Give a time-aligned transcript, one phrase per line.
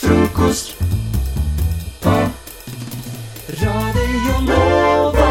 [0.00, 0.78] Frokost
[2.00, 2.12] på
[3.60, 5.26] Radio Nova.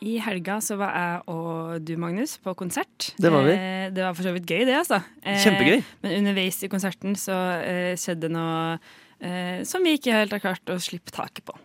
[0.00, 3.10] I helga så var jeg og du, Magnus, på konsert.
[3.20, 3.52] Det var vi.
[3.56, 5.02] Eh, det var for så vidt gøy, det, altså.
[5.20, 5.84] Eh, Kjempegøy.
[6.04, 8.78] Men underveis i konserten så eh, skjedde noe
[9.20, 11.56] eh, som vi ikke helt har klart å slippe taket på.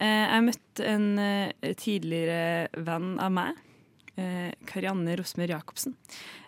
[0.00, 1.08] Eh, jeg møtte en
[1.76, 3.60] tidligere venn av meg,
[4.16, 5.96] eh, Karianne Rosmer Jacobsen,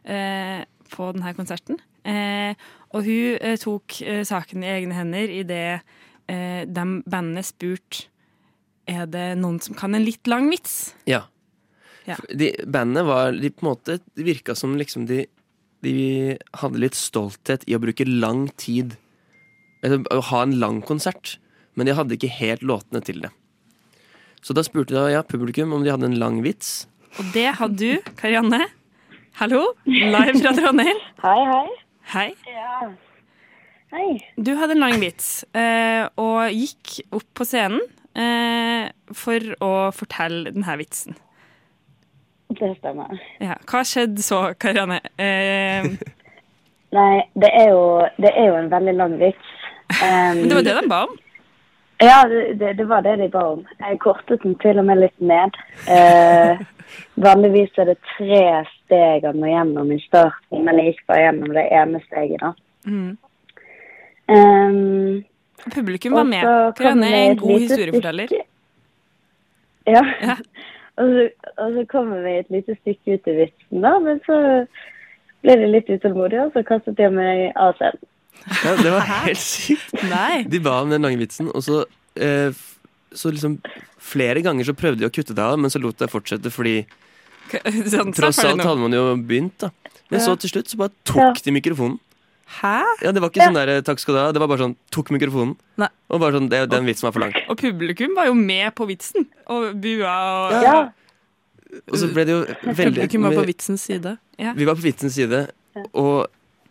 [0.08, 0.62] eh,
[0.92, 1.80] på denne konserten.
[2.08, 2.54] Eh,
[2.92, 5.82] og hun eh, tok eh, saken i egne hender idet
[6.28, 8.08] eh, de bandene spurte
[8.90, 10.92] er det noen som kan en litt lang vits.
[11.06, 11.24] Ja.
[12.08, 12.16] Ja.
[12.34, 15.20] De, bandene var de på en måte Det virka som liksom de,
[15.86, 15.94] de
[16.58, 18.96] hadde litt stolthet i å bruke lang tid.
[19.86, 21.36] Eller å ha en lang konsert.
[21.78, 23.30] Men de hadde ikke helt låtene til det.
[24.42, 26.88] Så da spurte de, ja, publikum om de hadde en lang vits.
[27.20, 28.66] Og det hadde du, Karianne.
[29.38, 30.98] Hallo, live fra Trondheim.
[31.22, 31.81] Hei, hei.
[32.10, 32.32] Hei.
[32.46, 32.90] Ja.
[33.92, 34.18] Hei.
[34.36, 37.82] Du hadde en lang vits, eh, og gikk opp på scenen
[38.16, 41.18] eh, for å fortelle denne vitsen.
[42.52, 43.14] Det stemmer.
[43.40, 43.56] Ja.
[43.68, 44.98] Hva skjedde så, Karianne?
[45.20, 45.88] Eh,
[46.96, 47.84] Nei, det er jo,
[48.20, 49.52] det er jo en veldig lang vits.
[49.92, 51.10] Um, det var det de ba om.
[52.02, 53.60] Ja, det, det, var det de ba om.
[53.78, 55.54] Jeg kortet den til og med litt ned.
[55.86, 56.62] Eh,
[57.26, 58.40] vanligvis er det tre
[58.72, 62.52] steg han må gjennom i starten, men jeg gikk bare gjennom det ene steget, da.
[62.90, 63.12] Mm.
[64.32, 65.24] Um,
[65.74, 66.42] Publikum var med.
[66.76, 68.26] det er en god historieforteller.
[68.26, 68.48] stykke-
[69.86, 70.02] Ja.
[70.22, 70.36] Ja.
[70.98, 71.28] og, så,
[71.58, 74.38] og så kommer vi et lite stykke ut i vitsen, da, men så
[75.42, 78.02] ble de litt utålmodige, og så kastet de meg av scenen.
[78.64, 79.92] Ja, det var helt sykt.
[80.10, 80.42] Nei.
[80.50, 81.84] De ba om den lange vitsen, og så,
[82.16, 82.50] eh,
[83.14, 83.60] så liksom
[84.02, 86.80] Flere ganger så prøvde de å kutte det av, men så lot jeg fortsette fordi
[87.92, 89.70] Sånn, tross så er alt hadde man jo begynt, da.
[90.10, 92.00] Men så til slutt så bare tok de mikrofonen.
[92.58, 92.82] Hæ?
[93.00, 95.12] Ja, Det var ikke sånn der 'takk skal du ha', det var bare sånn 'tok
[95.14, 95.54] mikrofonen'.
[95.80, 95.88] Nei.
[96.10, 97.32] Og bare sånn, det, Den vitsen var for lang.
[97.48, 99.26] Og publikum var jo med på vitsen.
[99.48, 100.12] Og bua
[100.50, 100.76] og Ja.
[101.88, 104.18] Og så ble det jo veldig Publikum var på vitsens side.
[104.38, 104.52] Ja.
[104.52, 105.46] Vi var på vitsens side,
[105.94, 106.28] og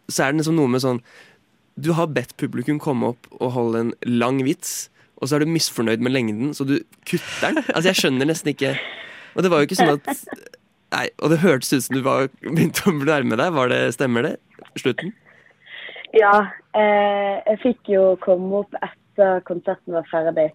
[0.07, 1.01] så er det liksom noe med sånn
[1.81, 4.89] Du har bedt publikum komme opp og holde en lang vits,
[5.21, 7.63] og så er du misfornøyd med lengden, så du kutter den.
[7.73, 8.75] Altså, jeg skjønner nesten ikke
[9.35, 10.25] Og det var jo ikke sånn at
[10.91, 13.53] Nei, og det hørtes ut som du var, begynte å nærme deg.
[13.55, 14.33] Var det, stemmer det?
[14.75, 15.13] Slutten?
[16.11, 16.33] Ja,
[16.75, 20.49] eh, jeg fikk jo komme opp etter konserten var ferdig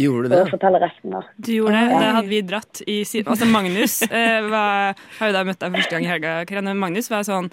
[0.00, 0.38] Gjorde du det?
[0.42, 1.14] for å fortelle resten.
[1.14, 1.22] da.
[1.38, 1.96] Du gjorde det.
[2.02, 3.30] Det hadde vi dratt i siden.
[3.32, 6.74] Altså Magnus eh, var, har jo da møtt deg første gang i helga.
[6.74, 7.50] Magnus var sånn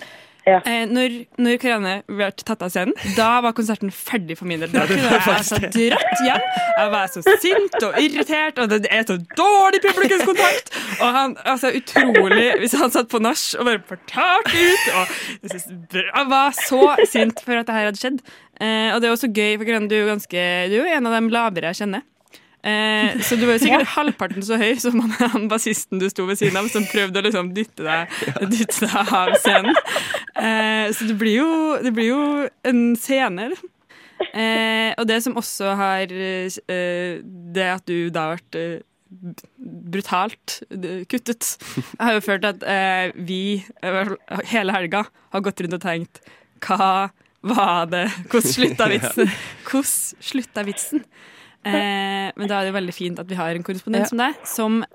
[0.48, 0.58] Ja.
[0.66, 4.72] eh, Når, når Karianne ble tatt av scenen, da var konserten ferdig for min del.
[4.74, 6.46] Da kunne jeg altså dratt hjem.
[6.80, 10.74] Jeg var så sint og irritert, og det er så dårlig publikumskontakt!
[11.02, 15.16] Og han, altså utrolig Hvis han satt på nach og bare fortalte ut og
[16.02, 18.22] Jeg var så sint for at det her hadde skjedd.
[18.62, 21.08] Eh, og det er også gøy, for Karianne, du er jo Du er jo en
[21.10, 22.04] av de lavere jeg kjenner.
[22.62, 26.28] Eh, så du var jo sikkert halvparten så høy som han, han bassisten du sto
[26.30, 28.18] ved siden av, som prøvde å liksom dytte deg,
[28.54, 29.78] dytte deg av scenen.
[30.38, 31.52] Eh, så det blir, jo,
[31.82, 32.24] det blir jo
[32.70, 33.52] en scene.
[33.54, 33.72] liksom.
[34.38, 38.84] Eh, og det som også har eh, Det at du da har eh,
[39.58, 40.60] brutalt
[41.10, 41.10] kuttet.
[41.10, 43.42] kuttet, har jo til at eh, vi
[44.54, 46.22] hele helga har gått rundt og tenkt
[46.64, 47.10] Hva
[47.42, 48.06] var det?
[48.30, 49.34] Hvordan slutta vitsen?
[49.66, 51.04] Hvordan slutta vitsen?
[51.66, 54.10] Eh, men da er det jo veldig fint at vi har en korrespondent Ja.
[54.10, 54.86] som deg, som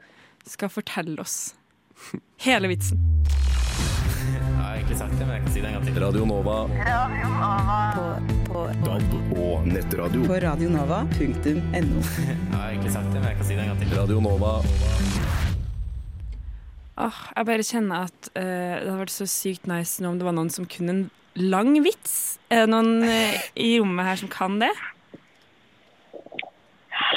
[0.46, 1.54] skal fortelle oss
[2.42, 2.98] hele vitsen.
[4.26, 6.00] Jeg har egentlig sagt det, men jeg kan si det en gang til.
[6.02, 6.56] Radio Nova.
[8.86, 10.24] DAB og nettradio.
[10.26, 12.02] På radionova.no.
[12.26, 13.94] Jeg har egentlig sagt det, men jeg kan si det en gang til.
[13.98, 14.52] Radio Nova.
[16.96, 20.24] Oh, jeg bare kjenner at uh, det hadde vært så sykt nice nå om det
[20.24, 21.02] var noen som kunne en
[21.36, 22.38] lang vits.
[22.48, 24.72] Er det noen uh, i rommet her som kan det?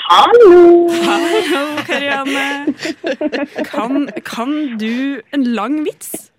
[0.09, 0.89] Hallo!
[0.89, 2.73] Hallo, Karianne.
[3.65, 6.31] Kan, kan du en lang vits?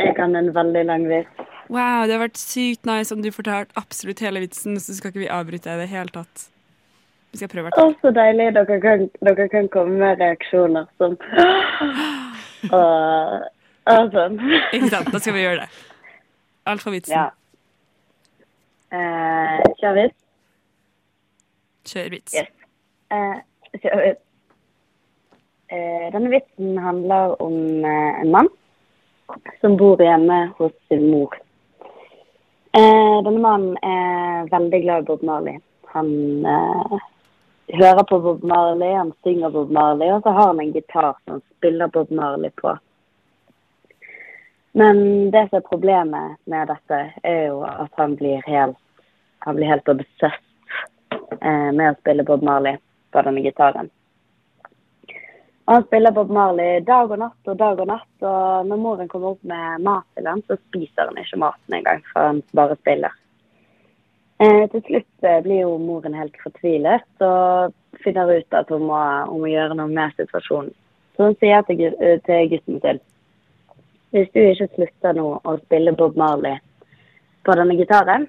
[0.00, 1.42] Jeg kan en veldig lang vits.
[1.68, 5.22] Wow, det har vært sykt nice om du fortalte absolutt hele vitsen, så skal ikke
[5.22, 6.46] vi avbryte deg i det hele tatt.
[7.30, 8.48] Vi skal prøve Å, så deilig.
[8.56, 11.14] Dere kan, dere kan komme med reaksjoner som
[12.80, 13.36] og,
[13.92, 14.40] og sånn.
[14.72, 15.12] Ikke sant?
[15.12, 15.84] Da skal vi gjøre det.
[16.72, 17.20] Alt for vitsen.
[17.20, 17.28] Ja.
[18.96, 20.19] Eh, kjør vits.
[21.88, 22.34] Kjør vits.
[22.34, 22.50] Yes.
[23.10, 23.38] Eh,
[23.80, 24.26] så, vits.
[25.70, 28.48] Eh, denne vitsen handler om eh, en mann
[29.60, 31.36] som bor hjemme hos sin mor.
[32.74, 35.60] Eh, denne mannen er veldig glad i Bob Marley.
[35.94, 36.10] Han
[36.46, 36.96] eh,
[37.78, 41.36] hører på Bob Marley, han synger Bob Marley, og så har han en gitar som
[41.36, 42.74] han spiller Bob Marley på.
[44.72, 48.78] Men det som er problemet med dette, er jo at han blir helt,
[49.46, 50.49] han blir helt obsessed eh,
[51.40, 52.78] med å spille Bob Marley
[53.14, 53.90] på denne gitaren.
[55.70, 59.10] Og han spiller Bob Marley dag og natt og dag og natt, og når moren
[59.10, 62.78] kommer opp med mat til ham, så spiser han ikke maten engang, for han bare
[62.80, 63.14] spiller.
[64.42, 68.98] Eh, til slutt eh, blir jo moren helt fortvilet og finner ut at hun må,
[69.28, 70.74] hun må gjøre noe med situasjonen.
[71.14, 73.02] Så hun sier til, eh, til gutten sin
[74.10, 76.56] hvis du ikke slutter nå å spille Bob Marley
[77.46, 78.26] på denne gitaren,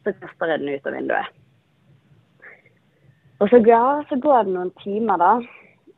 [0.00, 1.43] så kaster jeg den ut av vinduet.
[3.42, 5.32] Og så, ja, så går det noen timer, da.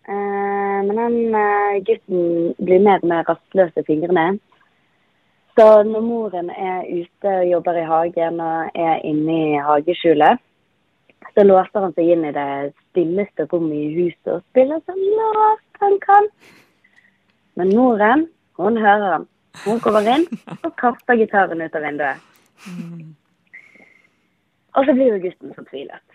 [0.09, 4.39] Eh, men den eh, gutten blir mer og mer rastløs i fingrene.
[5.57, 10.43] Så når moren er ute og jobber i hagen og er inne i hageskjulet,
[11.37, 12.51] så låser han seg inn i det
[12.91, 16.29] stilleste rommet i huset og spiller så lavt han kan.
[17.57, 18.27] Men moren,
[18.61, 19.27] hun hører ham.
[19.65, 20.27] Hun kommer inn
[20.61, 22.21] og kaster gitaren ut av vinduet.
[24.77, 26.06] Og så blir jo gutten fortvilet.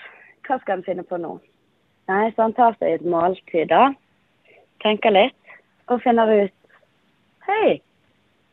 [0.52, 1.38] Hva skal han finne på nå?
[2.12, 3.86] Nei, så han tar seg et måltid da,
[4.84, 5.54] tenker litt,
[5.88, 6.58] og finner ut
[7.48, 7.78] Hei,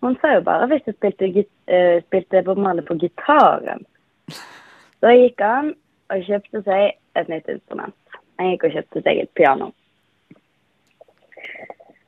[0.01, 1.27] hun sa jo bare hvis du spilte,
[1.67, 3.83] eh, spilte Bob Marley på gitaren.
[4.31, 5.75] Så gikk han
[6.15, 7.99] og kjøpte seg et nytt instrument.
[8.39, 9.73] Han gikk og kjøpte seg et piano.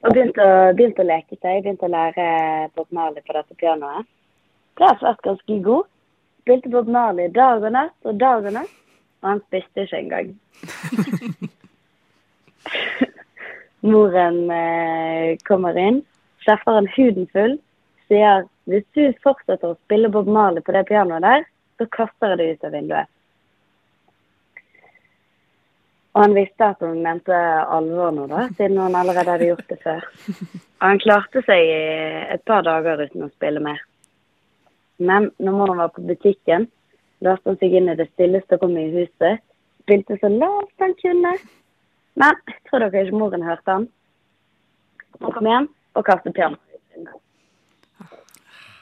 [0.07, 2.29] Og begynte å, begynte å leke seg, begynte å lære
[2.79, 4.07] Bob Marley på dette pianoet.
[4.79, 5.91] Ble vært ganske god.
[6.45, 8.80] Spilte Bob Marley dag og natt og dag og natt.
[9.21, 10.29] Og han spiste ikke engang.
[13.91, 16.03] Moren eh, kommer inn,
[16.45, 17.57] skjeffer han huden full,
[18.11, 21.47] sier hvis du fortsetter å spille Bob Marley på det pianoet der,
[21.81, 23.09] så kaster jeg det ut av vinduet.
[26.11, 27.37] Og han visste at hun mente
[27.71, 30.09] alvor nå, da, siden hun allerede hadde gjort det før.
[30.81, 31.79] Og han klarte seg i
[32.35, 33.81] et par dager uten å spille mer.
[35.01, 36.67] Men når moren var på butikken,
[37.25, 39.43] låste han seg inn i det stilleste rommet i huset,
[39.85, 41.35] spilte så lavt han kunne.
[42.21, 43.87] Men tror dere ikke moren hørte han?
[45.21, 45.69] Han kom hjem
[45.99, 46.59] og kastet ut.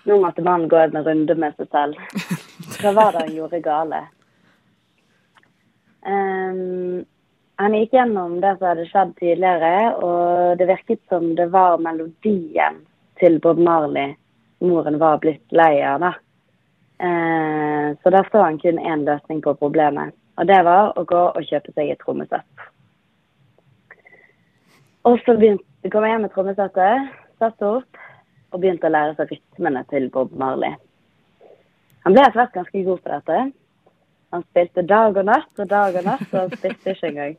[0.09, 1.99] Nå måtte mannen gå en runde med seg selv.
[2.81, 4.05] Hva var det han gjorde gale?
[6.09, 7.03] Um,
[7.59, 12.81] han gikk gjennom det som hadde skjedd tidligere, og det virket som det var melodien
[13.21, 14.15] til Bob Marley
[14.61, 16.01] moren var blitt lei av.
[16.01, 16.13] da.
[16.99, 21.23] Eh, så der så han kun én løsning på problemet, og det var å gå
[21.31, 22.67] og kjøpe seg et trommesett.
[25.07, 28.03] Og så begynte, kom jeg hjem med trommesettet, satte opp
[28.51, 30.75] og begynte å lære seg rytmene til Bob Marley.
[32.05, 33.39] Han ble etter hvert ganske god på dette.
[34.35, 37.39] Han spilte dag og natt og dag og natt, og han spilte ikke engang.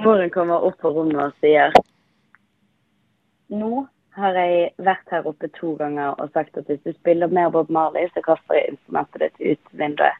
[0.00, 1.74] Moren kommer opp på rommet og sier
[3.50, 3.82] Nå
[4.20, 7.70] har jeg vært her oppe to ganger og sagt at hvis du spiller mer Bob
[7.72, 10.18] Marley, så kaster jeg instrumentet ditt ut vinduet.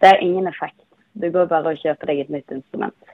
[0.00, 0.78] Det har ingen effekt.
[1.12, 3.12] Du går bare og kjøper deg et nytt instrument.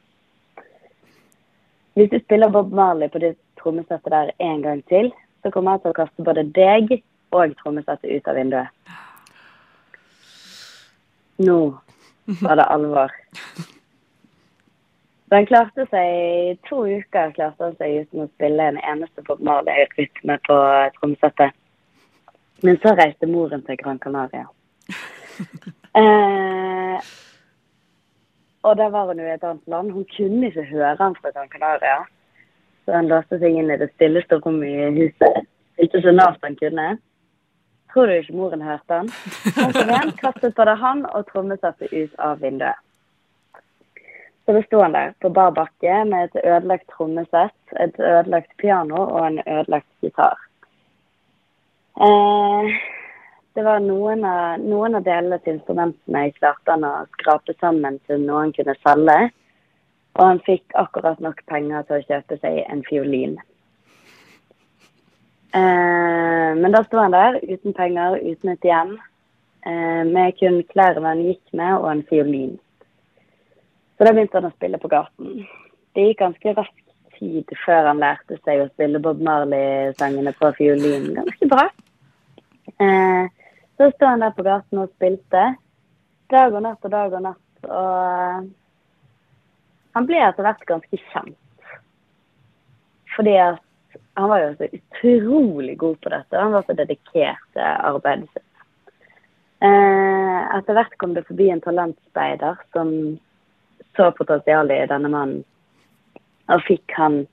[1.99, 5.11] Hvis du spiller Bob Marley på det trommesettet der en gang til,
[5.43, 6.93] så kommer jeg til å kaste både deg
[7.35, 8.95] og trommesettet ut av vinduet.
[11.43, 11.59] Nå
[12.43, 13.13] var det alvor.
[15.29, 19.25] Så han klarte seg i to uker klarte han seg uten å spille en eneste
[19.27, 20.57] Bob Marley-rytme på
[20.97, 21.57] trommesettet.
[22.65, 24.49] Men så reiste moren til Gran Canaria.
[25.99, 26.99] Eh,
[28.63, 29.91] og der var hun jo i et annet land.
[29.91, 32.05] Hun kunne ikke høre han fra Gran Canaria.
[32.85, 35.49] Så han låste seg inn i det stilleste rommet i huset.
[35.83, 36.87] Ikke så lavt han kunne.
[37.93, 39.11] Tror du ikke moren hørte han?
[39.59, 42.79] Han kom hjem, kastet både han og trommesettet ut av vinduet.
[44.49, 49.03] Så da sto han der på bar bakke med et ødelagt trommesett, et ødelagt piano
[49.03, 50.39] og en ødelagt gitar.
[52.01, 52.71] Eh,
[53.53, 57.99] det var noen av, noen av delene til instrumentene jeg klarte han å skrape sammen
[58.09, 59.17] til noe han kunne selge.
[60.17, 63.35] Og han fikk akkurat nok penger til å kjøpe seg en fiolin.
[65.53, 68.97] Eh, men da sto han der uten penger, uten et hjem,
[69.69, 72.57] eh, med kun klærne han gikk med og en fiolin.
[73.99, 75.41] Så da begynte han å spille på gaten.
[75.95, 76.85] Det gikk ganske raskt
[77.19, 81.11] tid før han lærte seg å spille Bob Marley-sangene på fiolin.
[81.17, 81.67] Ganske bra.
[82.79, 83.25] Eh,
[83.75, 85.49] så sto han der på gaten og spilte
[86.31, 87.67] dag og natt og dag og natt.
[87.67, 88.49] Og
[89.99, 91.39] han ble etter hvert ganske kjent.
[93.17, 93.65] Fordi at
[94.19, 96.39] han var jo så utrolig god på dette.
[96.39, 98.45] Han var så dedikert til arbeidet sitt.
[99.59, 103.19] Eh, etter hvert kom det forbi en talentspeider som
[103.99, 105.43] så potensialet i denne mannen,
[106.49, 107.25] og fikk han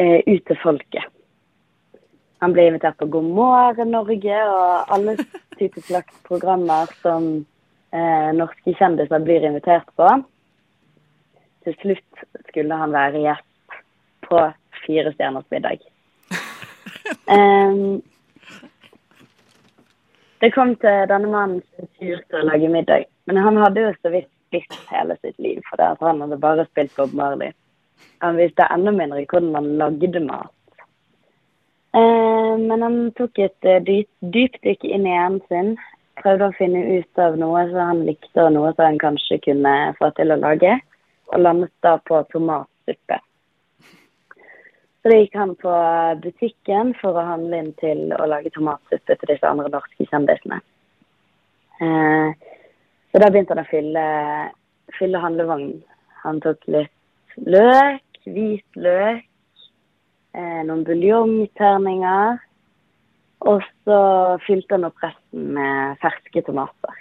[0.00, 1.06] eh, ut til folket.
[2.42, 5.16] Han ble invitert på God morgen Norge og alle
[5.58, 7.30] typer slags programmer som
[7.94, 10.10] eh, norske kjendiser blir invitert på.
[11.66, 13.78] Til slutt skulle han være gjest
[14.28, 14.48] på
[14.84, 15.82] Fire stjerners middag.
[17.28, 18.02] Um,
[20.40, 21.64] det kom til denne mannens
[21.98, 23.06] tur til å lage middag.
[23.28, 26.40] Men han hadde jo så vidt spist hele sitt liv, for det at han hadde
[26.42, 27.52] bare spilt Bob Marley.
[28.24, 30.54] Han visste enda mindre hvordan man lagde mat.
[31.96, 35.72] Eh, men han tok et dypt, dyp, dykk inn i hjernen sin.
[36.18, 39.74] Prøvde å finne ut av noe som han likte, og noe som han kanskje kunne
[40.00, 40.74] få til å lage.
[41.32, 43.20] Og landet da på tomatsuppe.
[44.98, 45.74] Så da gikk han på
[46.24, 50.58] butikken for å handle inn til å lage tomatsuppe til disse andre norske kjendisene.
[51.78, 52.47] Eh,
[53.12, 54.04] så da begynte han å fylle,
[54.98, 55.80] fylle handlevognen.
[56.24, 59.24] Han tok litt løk, hvit løk,
[60.34, 62.40] eh, noen buljongterninger.
[63.48, 63.98] Og så
[64.44, 66.96] fylte han opp resten med ferske tomater.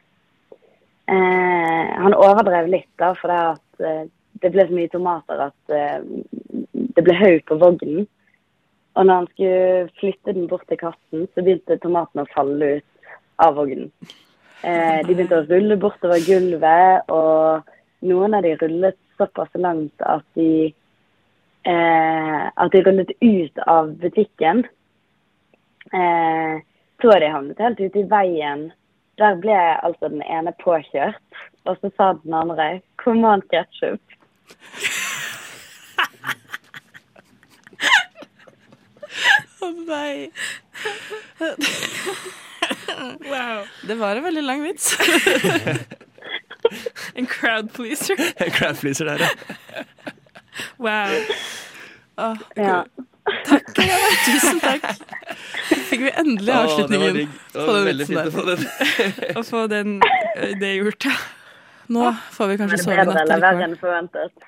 [1.07, 4.03] Eh, han overdrev litt, da, for det, at, eh,
[4.43, 5.99] det ble så mye tomater at eh,
[6.97, 8.05] det ble haug på vognen.
[8.97, 13.11] Og når han skulle flytte den bort til kassen, så begynte tomatene å falle ut
[13.45, 13.91] av vognen.
[14.65, 17.67] Eh, de begynte å rulle bortover gulvet, og
[18.07, 20.73] noen av de rullet såpass langt at de
[21.67, 24.65] eh, at de rullet ut av butikken.
[25.93, 26.57] Eh,
[27.01, 28.71] så de havnet helt ute i veien.
[29.21, 31.21] Der ble altså den ene påkjørt,
[31.65, 34.01] og så sa den andre 'kom an, ketsjup'.
[39.61, 40.31] Å nei.
[43.27, 43.65] Wow.
[43.87, 44.93] Det var en veldig lang vits.
[47.15, 48.15] En crowd pleaser.
[48.43, 49.29] En Crowd pleaser der, ja.
[50.77, 51.13] Wow.
[52.57, 52.83] Ja.
[54.25, 54.85] Tusen takk.
[55.89, 57.33] Fikk vi endelig det var avslutningen digg.
[57.53, 58.31] Det på den vitsen fint å der.
[58.33, 58.61] få den.
[59.37, 59.91] Å få den,
[60.39, 61.13] eh, det gjort, ja.
[61.93, 63.21] Nå får vi kanskje det sove i bedre natt.
[63.27, 64.47] eller verre enn forventet?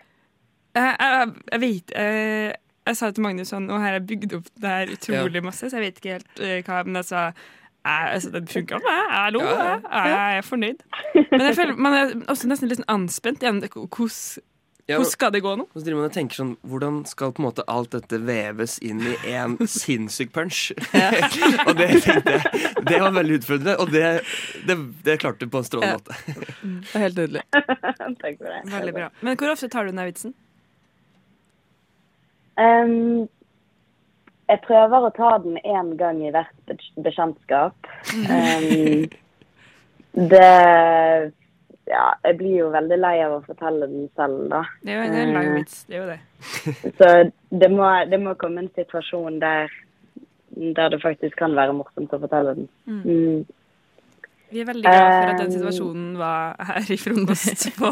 [0.80, 2.58] Jeg, jeg, jeg vet jeg,
[2.90, 5.78] Jeg sa til Magnus sånn og her jeg bygd opp det her utrolig masse, så
[5.80, 7.34] jeg vet ikke helt eh, hva Men jeg,
[7.86, 9.16] altså det funka for meg.
[9.16, 9.40] Jeg lo.
[9.46, 9.80] Ja, ja.
[9.80, 10.86] Jeg, jeg er fornøyd.
[11.32, 13.62] Men jeg føler man er også nesten litt sånn anspent igjen.
[13.64, 14.46] Hvordan
[14.90, 15.68] Ja, hvordan skal det gå nå?
[15.70, 18.80] Og så driver man og tenker sånn Hvordan skal på en måte alt dette veves
[18.82, 20.72] inn i én sinnssyk punch?
[21.68, 24.06] og det tenkte jeg Det var veldig utfordrende, og det,
[24.66, 26.18] det, det klarte du på en strålende måte.
[26.66, 27.44] Det er helt nydelig.
[27.54, 28.62] Takk for det.
[28.74, 29.10] Veldig bra.
[29.22, 30.34] Men hvor ofte tar du den der vitsen?
[32.60, 33.28] Ehm,
[34.50, 37.76] jeg prøver å ta den én gang i hvert be- bekjentskap.
[38.30, 39.06] Um,
[40.30, 41.34] det
[41.90, 44.60] Ja, jeg blir jo veldig lei av å fortelle den selv, da.
[44.86, 45.78] Det er jo en, en lang Eh, vits.
[45.90, 46.20] Det er jo det.
[47.00, 47.08] Så
[47.62, 49.72] det må, det må komme en situasjon der,
[50.78, 52.68] der det faktisk kan være morsomt å fortelle den.
[52.86, 53.40] Mm.
[54.52, 57.66] Vi er veldig glad for at den Um, situasjonen var her i frokost.
[57.80, 57.90] På.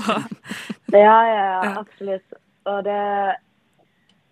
[0.94, 2.38] Ja, ja, ja, absolutt.
[2.70, 3.34] Og det eh,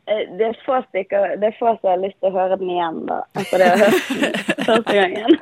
[0.05, 2.97] det er få stykker Det er få som har lyst til å høre den igjen,
[3.09, 3.17] da.
[3.41, 4.21] Etter det jeg har hørt den
[4.69, 5.31] første gangen.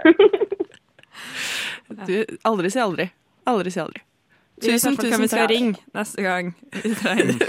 [2.07, 2.15] Du,
[2.47, 3.05] aldri si aldri.
[3.45, 4.01] Aldri si aldri.
[4.63, 5.49] Tusen, Tusen, tusen vi skal takk.
[5.51, 6.53] ringe neste gang.
[6.83, 7.39] Vi trenger en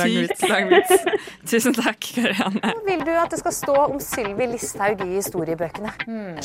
[0.00, 0.92] sykt lang vits.
[1.50, 2.70] Tusen takk, Karianne.
[2.86, 5.90] vil du at det skal stå om Sylvi Listhaug i historiebøkene?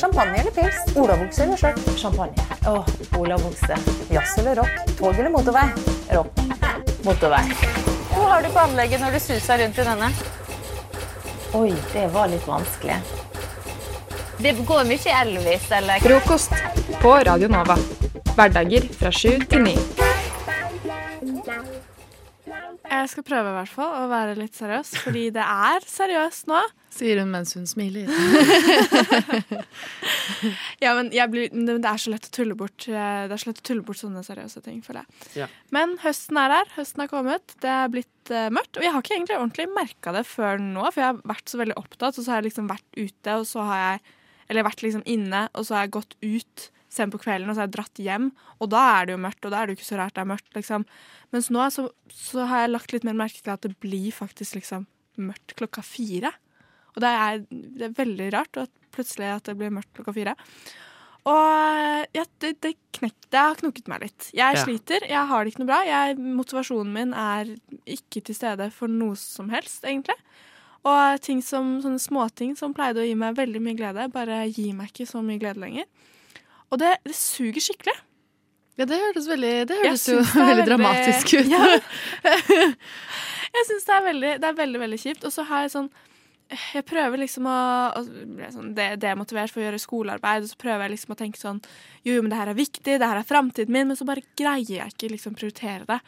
[0.02, 0.78] Champagne eller pils?
[1.00, 1.76] Olavokse eller sjøl?
[2.02, 2.34] Champagne.
[2.68, 2.84] Åh,
[3.22, 3.74] Olavokse.
[4.12, 4.74] Jazz eller rock?
[5.00, 5.66] Tog eller motorvei?
[6.12, 6.30] Rock.
[7.06, 7.44] Motorvei.
[8.14, 10.10] Hvor har du på anlegget når du suser rundt i denne?
[11.54, 13.00] Oi, det var litt vanskelig.
[14.40, 16.00] Det går mye Elvis, eller?
[16.00, 16.54] Frokost
[17.02, 17.76] på Radio Nova.
[18.36, 19.76] Hverdager fra sju til ni.
[22.90, 26.60] Jeg skal prøve i hvert fall å være litt seriøs, fordi det er seriøst nå.
[26.90, 28.10] Sier hun mens hun smiler.
[30.80, 33.40] Ja, men jeg blir, det det er så lett å tulle bort eh, Det er
[33.42, 35.26] så lett å tulle bort sånne seriøse ting, føler jeg.
[35.42, 35.48] Ja.
[35.74, 36.70] Men høsten er her.
[36.78, 37.54] Høsten er kommet.
[37.60, 38.78] Det er blitt uh, mørkt.
[38.78, 41.60] Og jeg har ikke egentlig ordentlig merka det før nå, for jeg har vært så
[41.60, 44.16] veldig opptatt, og så har jeg liksom vært ute, og så har jeg
[44.50, 47.62] Eller vært liksom inne, og så har jeg gått ut sent på kvelden, og så
[47.62, 48.28] har jeg dratt hjem,
[48.58, 50.24] og da er det jo mørkt, og da er det jo ikke så rart det
[50.24, 50.84] er mørkt, liksom.
[51.32, 54.58] Mens nå så, så har jeg lagt litt mer merke til at det blir faktisk
[54.58, 54.86] liksom
[55.22, 56.32] mørkt klokka fire.
[56.96, 57.42] Og det er,
[57.78, 60.34] det er veldig rart at plutselig at det blir mørkt klokka fire.
[61.30, 64.30] Og ja, det, det, knek, det har knukket meg litt.
[64.34, 64.64] Jeg Ja.
[64.64, 65.80] sliter, jeg har det ikke noe bra.
[65.84, 67.50] Jeg, motivasjonen min er
[67.86, 70.16] ikke til stede for noe som helst, egentlig.
[70.88, 74.72] Og ting som, sånne småting som pleide å gi meg veldig mye glede, bare gir
[74.74, 75.84] meg ikke så mye glede lenger.
[76.70, 77.96] Og det, det suger skikkelig.
[78.78, 81.50] Ja, det hørtes veldig Det hørtes jo det veldig, veldig dramatisk ut.
[81.50, 81.80] Ja.
[83.56, 85.26] jeg syns det det er veldig, veldig kjipt.
[85.26, 85.90] Og så har jeg sånn
[86.50, 87.58] jeg prøver liksom å
[88.02, 91.60] bli sånn demotivert for å gjøre skolearbeid, og så prøver jeg liksom å tenke sånn
[92.02, 94.24] Jo, jo, men det her er viktig, det her er framtiden min, men så bare
[94.38, 96.00] greier jeg ikke liksom prioritere det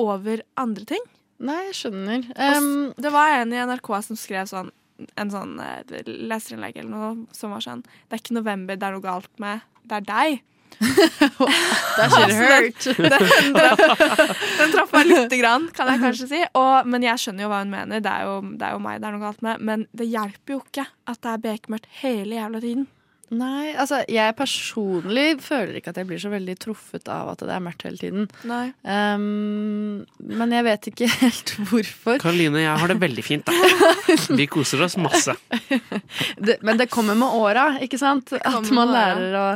[0.00, 1.06] over andre ting.
[1.40, 2.26] Nei, jeg skjønner.
[2.36, 4.68] Um, det var en i NRK som skrev sånn
[5.20, 8.96] en sånn eh, leserinnlegg eller noe som var sånn Det er ikke november det er
[8.96, 10.46] noe galt med, det er deg.
[10.80, 12.84] that should hurt.
[12.96, 16.40] Den, den, den traff meg lite grann, kan jeg kanskje si.
[16.56, 18.04] Og, men jeg skjønner jo hva hun mener.
[18.04, 19.66] Det er jo, det er jo meg det er noe galt med.
[19.66, 22.88] Men det hjelper jo ikke at det er bekmørkt hele jævla tiden.
[23.30, 27.52] Nei, altså jeg personlig føler ikke at jeg blir så veldig truffet av at det
[27.54, 28.24] er mørkt hele tiden.
[28.50, 28.72] Nei.
[28.82, 32.18] Um, men jeg vet ikke helt hvorfor.
[32.24, 33.54] Karoline, jeg har det veldig fint, da.
[34.40, 35.36] Vi koser oss masse.
[36.42, 38.32] Det, men det kommer med åra, ikke sant?
[38.40, 39.46] At man lærer å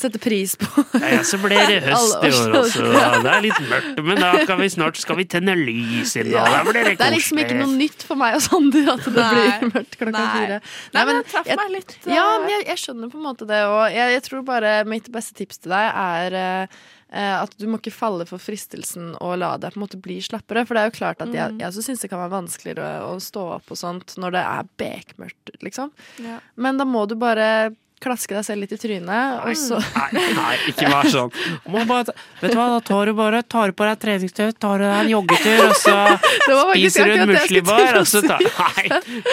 [0.00, 2.88] sette pris på Ja, så blir det høst i år også.
[3.22, 6.42] Det er litt mørkt, men da kan vi snart skal vi tenne lys inn, Ja.
[6.48, 9.14] da blir det Det er liksom ikke noe nytt for meg og Sander at det
[9.14, 9.30] Nei.
[9.62, 10.26] blir mørkt klokka Nei.
[10.34, 10.60] fire.
[10.98, 11.96] Nei, men det traff meg litt.
[12.10, 14.72] Ja, eh, men jeg, jeg skjønner på en måte det, og jeg, jeg tror bare
[14.88, 16.66] mitt beste tips til deg er eh,
[17.12, 20.62] at du må ikke falle for fristelsen og la deg på en måte bli slappere.
[20.64, 21.58] For det er jo klart at jeg, Mm.
[21.60, 24.44] jeg også syns det kan være vanskeligere å, å stå opp og sånt når det
[24.48, 25.92] er bekmørkt, liksom.
[26.24, 26.38] Ja.
[26.56, 30.54] Men da må du bare klaske deg selv litt i trynet, og så Nei, nei,
[30.72, 31.30] ikke vær sånn.
[31.70, 34.82] Må bare, vet du hva, da tar du bare tar du på deg treningstøy, tar
[34.82, 35.94] du deg en joggetur, og så
[36.46, 38.84] Det var faktisk spiser du en muslibar, og så tar Nei!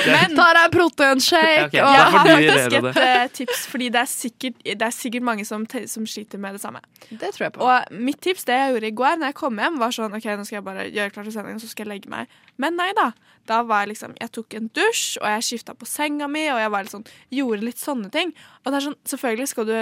[0.09, 1.65] Men tar deg en proteinshake!
[1.69, 5.25] Okay, og- jeg har faktisk et eh, tips, fordi det er, sikkert, det er sikkert
[5.31, 6.81] mange som, som sliter med det samme.
[7.09, 7.65] Det tror jeg på.
[7.65, 10.29] Og mitt tips det jeg gjorde i går når jeg kom hjem, var sånn OK,
[10.39, 12.29] nå skal jeg bare gjøre klart til sendingen, så skal jeg legge meg.
[12.59, 13.09] Men nei da.
[13.49, 16.61] Da var jeg liksom Jeg tok en dusj, og jeg skifta på senga mi, og
[16.61, 18.35] jeg var litt sånn, gjorde litt sånne ting.
[18.63, 19.77] Og det er sånn, selvfølgelig skal du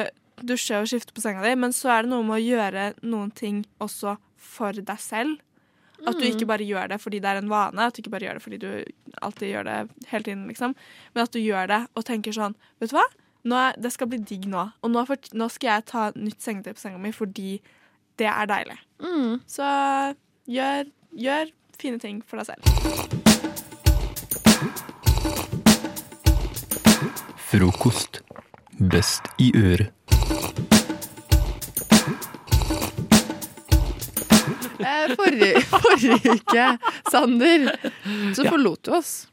[0.47, 3.33] dusje og skifte på senga di, men så er det noe med å gjøre noen
[3.35, 5.41] ting også for deg selv.
[6.05, 8.27] At du ikke bare gjør det fordi det er en vane, at du ikke bare
[8.27, 8.69] gjør det fordi du
[9.25, 9.77] alltid gjør det
[10.11, 10.75] hele tiden, liksom.
[11.15, 13.07] Men at du gjør det og tenker sånn Vet du hva?
[13.47, 14.67] Er, det skal bli digg nå.
[14.83, 17.57] Og nå, for, nå skal jeg ta nytt sengetøy på senga mi fordi
[18.19, 18.79] det er deilig.
[19.01, 19.37] Mm.
[19.49, 19.67] Så
[20.51, 23.16] gjør, gjør fine ting for deg selv.
[27.51, 28.21] Frokost.
[28.79, 29.91] Best i øret.
[34.77, 36.65] Eh, Forrige, forrige uke,
[37.11, 37.71] Sander,
[38.35, 38.51] så Ja.
[38.51, 39.27] forlot du oss.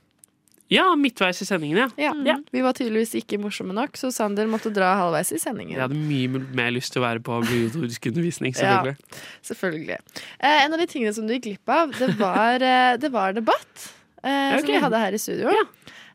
[0.70, 1.88] Ja, midtveis i sendingen, ja.
[1.98, 2.12] Ja.
[2.24, 2.36] Ja.
[2.50, 5.76] Vi var tydeligvis ikke morsomme nok, så Sander måtte dra halvveis i sendingen.
[5.76, 8.96] Jeg hadde mye mer lyst til å være på obligatorisk undervisning, selvfølgelig.
[9.44, 9.98] Selvfølgelig.
[10.40, 13.32] Eh, en av de tingene som du gikk glipp av, det var, eh, det var
[13.36, 13.92] debatt.
[14.24, 14.60] Eh, okay.
[14.60, 15.52] Som vi hadde her i studio.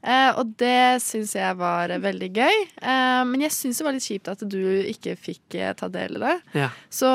[0.03, 2.57] Eh, og det syns jeg var veldig gøy.
[2.79, 6.15] Eh, men jeg syns det var litt kjipt at du ikke fikk eh, ta del
[6.19, 6.35] i det.
[6.55, 6.69] Ja.
[6.89, 7.09] Så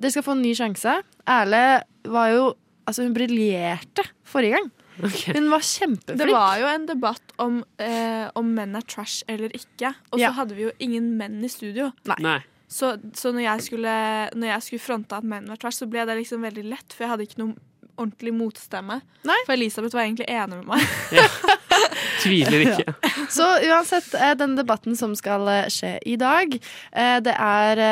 [0.00, 1.00] dere skal få en ny sjanse.
[1.28, 1.64] Erle
[2.08, 2.50] var jo
[2.88, 4.64] Altså, hun briljerte forrige gang.
[4.98, 5.34] Okay.
[5.36, 6.18] Hun var kjempeflink.
[6.18, 9.92] Det var jo en debatt om, eh, om menn er trash eller ikke.
[10.10, 10.32] Og så Ja.
[10.34, 11.92] hadde vi jo ingen menn i studio.
[12.18, 12.40] Nei.
[12.66, 13.94] Så, så når, jeg skulle,
[14.34, 17.04] når jeg skulle fronte at menn var trash, så ble det liksom veldig lett, for
[17.04, 17.54] jeg hadde ikke noe
[18.00, 19.00] ordentlig motstemme.
[19.28, 19.36] Nei.
[19.46, 20.82] For Elisabeth var egentlig enig med meg.
[22.22, 22.94] Tviler ikke.
[23.32, 26.56] Så uansett, eh, den debatten som skal eh, skje i dag,
[26.92, 27.82] eh, det er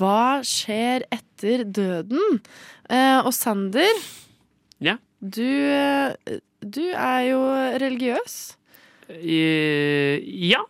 [0.00, 2.40] Hva skjer etter døden?
[2.90, 3.92] Eh, Og Sander,
[4.80, 4.96] Ja.
[5.20, 5.46] du,
[6.64, 7.40] du er jo
[7.80, 8.38] religiøs.
[9.20, 10.62] Ja.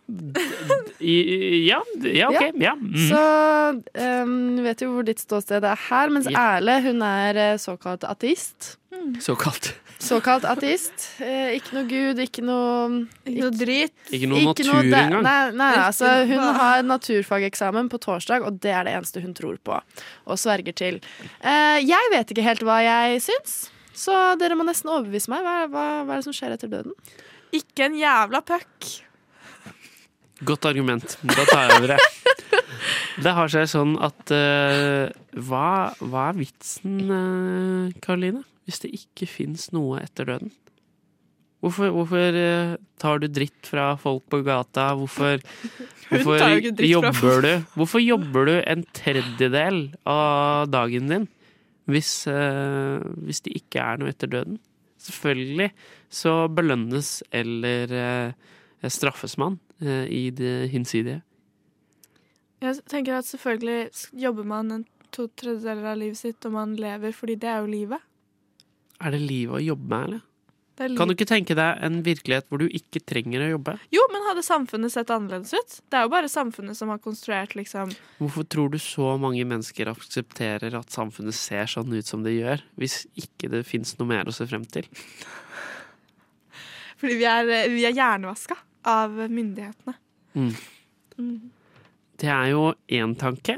[0.99, 1.79] Ja.
[2.01, 2.43] Ja, OK.
[2.61, 2.75] Ja.
[2.75, 3.07] Mm.
[3.09, 3.21] Så
[4.55, 6.57] du vet jo hvor ditt ståsted er her, mens Ja.
[6.57, 8.77] Erle hun er eh, såkalt ateist.
[9.19, 9.73] Såkalt.
[10.01, 11.05] Såkalt ateist.
[11.21, 13.93] Eh, ikke noe gud, ikke noe Ikke noe drit.
[14.09, 15.23] Ikke noe natur noe engang.
[15.25, 19.57] Nei, nei, altså, hun har naturfageksamen på torsdag, og det er det eneste hun tror
[19.63, 20.99] på og sverger til.
[21.41, 23.59] Eh, jeg vet ikke helt hva jeg syns,
[23.93, 25.45] så dere må nesten overbevise meg.
[25.45, 26.97] Hva, hva, hva er det som skjer etter døden?
[27.55, 28.89] Ikke en jævla puck.
[30.47, 31.17] Godt argument.
[31.21, 32.01] Da tar jeg over det.
[33.21, 35.11] Det har seg sånn at uh,
[35.45, 38.41] hva, hva er vitsen, uh, Karoline?
[38.65, 40.53] Hvis det ikke fins noe etter døden?
[41.61, 44.87] Hvorfor, hvorfor eh, tar du dritt fra folk på gata?
[44.97, 45.43] Hvorfor,
[46.09, 51.29] hvorfor jobber du Hvorfor jobber du en tredjedel av dagen din
[51.91, 54.57] hvis, eh, hvis det ikke er noe etter døden?
[55.01, 55.69] Selvfølgelig
[56.11, 61.21] så belønnes eller eh, straffes man eh, i det hinsidige.
[62.61, 67.15] Jeg tenker at selvfølgelig jobber man en to tredjedeler av livet sitt, og man lever
[67.15, 68.03] fordi det er jo livet.
[69.01, 70.27] Er det livet å jobbe med, eller?
[70.77, 73.73] Det er Kan du ikke tenke deg en virkelighet hvor du ikke trenger å jobbe?
[73.93, 75.75] Jo, men hadde samfunnet sett annerledes ut?
[75.91, 79.91] Det er jo bare samfunnet som har konstruert liksom Hvorfor tror du så mange mennesker
[79.91, 84.31] aksepterer at samfunnet ser sånn ut som det gjør, hvis ikke det fins noe mer
[84.31, 84.87] å se frem til?
[87.01, 89.95] Fordi vi er, eh, vi er hjernevaska av myndighetene.
[90.37, 90.51] Mm.
[91.17, 91.33] Mm.
[92.21, 93.57] Det er jo én tanke,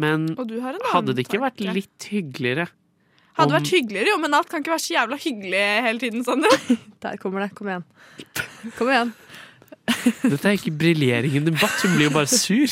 [0.00, 1.74] men hadde det ikke vært tanke.
[1.76, 2.66] litt hyggeligere
[3.38, 6.24] Hadde om- vært hyggeligere, jo, men alt kan ikke være så jævla hyggelig hele tiden.
[6.26, 6.50] Sander.
[7.02, 7.54] Der kommer det.
[7.54, 7.84] Kom igjen.
[8.76, 9.12] Kom igjen.
[10.22, 12.66] Dette er ikke briljering i debatt, hun blir jo bare sur.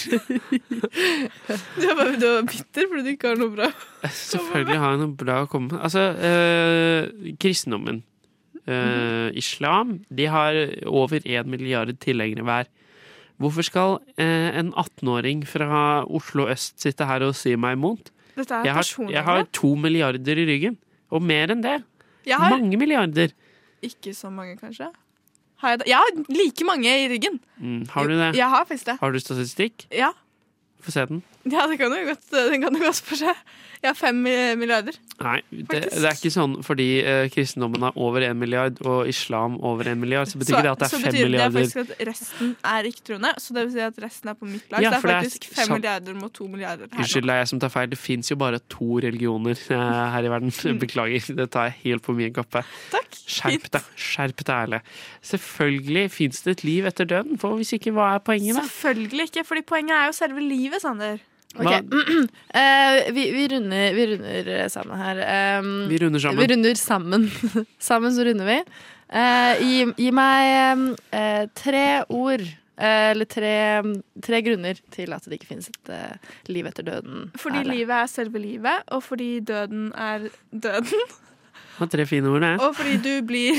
[1.78, 3.70] Du er bare du er bitter fordi du ikke har noe bra.
[4.06, 5.80] Selvfølgelig har jeg noe bra å komme med.
[5.88, 8.02] Altså, øh, kristendommen,
[8.68, 12.64] øh, islam, de har over én milliard tilhengere hver.
[13.38, 18.10] Hvorfor skal øh, en 18-åring fra Oslo øst sitte her og si meg imot?
[18.38, 20.78] Er Jeg har, jeg har to milliarder i ryggen.
[21.10, 21.82] Og mer enn det.
[22.26, 23.28] Jeg har Mange milliarder.
[23.82, 24.90] ikke så mange, kanskje.
[25.58, 27.40] Har jeg, jeg har like mange i ryggen.
[27.58, 28.36] Mm, har du det?
[28.36, 28.96] Jeg har faktisk det.
[29.00, 29.86] Har du statistikk?
[29.92, 30.10] Ja,
[30.80, 31.22] Få se den.
[31.50, 33.34] ja det kan jo godt, den kan jo godt få seg.
[33.84, 34.16] Har fem
[34.58, 34.96] milliarder.
[35.22, 39.56] Nei, det, det er ikke sånn fordi eh, kristendommen er over én milliard og islam
[39.64, 41.68] over én milliard, så betyr ikke det at det er fem milliarder.
[41.68, 43.32] Så betyr det faktisk at resten er ikke-troende.
[43.42, 44.82] Så det vil si at resten er på mitt lag.
[44.82, 47.62] Ja, så det er faktisk fem milliarder mot to milliarder Unnskyld, det er jeg som
[47.62, 47.90] tar feil.
[47.92, 50.54] Det fins jo bare to religioner eh, her i verden.
[50.58, 50.82] Mm.
[50.82, 52.64] Beklager, det tar jeg helt på min kappe.
[52.92, 53.22] Takk.
[53.28, 54.82] Skjerp deg, skjerp deg, ærlig.
[55.30, 58.64] Selvfølgelig fins det et liv etter døden, for hvis ikke, hva er poenget da?
[58.66, 61.20] Selvfølgelig ikke, fordi poenget er jo selve livet, Sander.
[61.56, 65.20] Ok, Uh, vi, vi, runder, vi runder sammen her.
[65.62, 66.40] Um, Vi runder sammen.
[66.42, 67.30] Vi runder sammen.
[67.88, 68.58] sammen så runder vi.
[69.08, 72.44] Uh, gi, gi meg eh, tre ord,
[72.78, 73.54] eller tre,
[74.22, 77.24] tre grunner til at det ikke finnes et liv etter døden.
[77.40, 77.78] Fordi Erle.
[77.80, 81.08] livet er selve livet, og fordi døden er døden.
[81.08, 82.52] Det var tre fine ord, det.
[82.60, 83.56] Og fordi du blir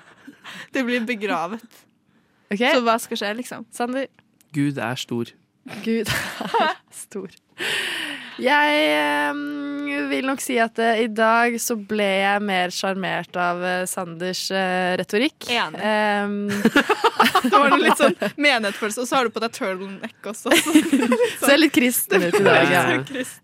[0.74, 1.62] Du blir begravet.
[2.52, 3.68] Så hva skal skje, liksom?
[3.72, 4.08] Sander?
[4.56, 5.30] Gud er stor.
[5.84, 6.08] Gud
[6.60, 7.30] er stor.
[8.42, 9.40] Jeg eh,
[10.10, 14.46] vil nok si at eh, i dag så ble jeg mer sjarmert av eh, Sanders
[14.56, 15.46] eh, retorikk.
[15.52, 15.82] Enig.
[15.84, 16.48] Em,
[17.42, 20.54] Det var noe litt sånn menighetsfølelse, og så har du på deg turtleneck også.
[21.44, 22.72] Ser litt kristen ut i dag.
[22.72, 22.84] Ja.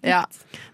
[0.07, 0.23] Ja.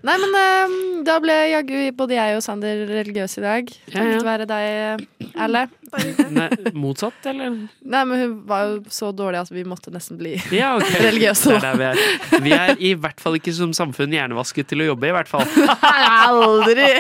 [0.05, 0.77] Nei, men em,
[1.07, 3.75] da ble jaggu både jeg og Sander religiøse i dag.
[3.89, 3.99] Ja, ja.
[3.99, 5.67] Takket være deg, Erle.
[6.39, 7.57] Nei, motsatt, eller?
[7.81, 11.03] Nei, men hun var jo så dårlig at vi måtte nesten bli Ja, okay.
[11.09, 11.59] religiøse.
[11.59, 12.01] Er vi er.
[12.45, 15.47] Vi er i hvert fall ikke som samfunn hjernevasket til å jobbe, i hvert fall.
[16.29, 16.91] Aldri!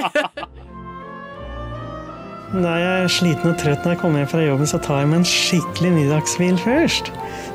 [2.54, 5.10] Når jeg er sliten og trøtt når jeg kommer hjem fra jobben, så tar jeg
[5.10, 7.10] meg en skikkelig middagshvil først.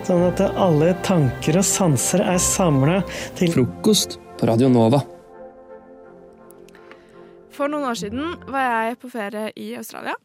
[0.07, 2.97] Sånn at alle tanker og sanser er samla
[3.39, 4.99] til Frokost på Radio Nova.
[7.55, 10.17] For noen år siden var jeg på ferie i Australia.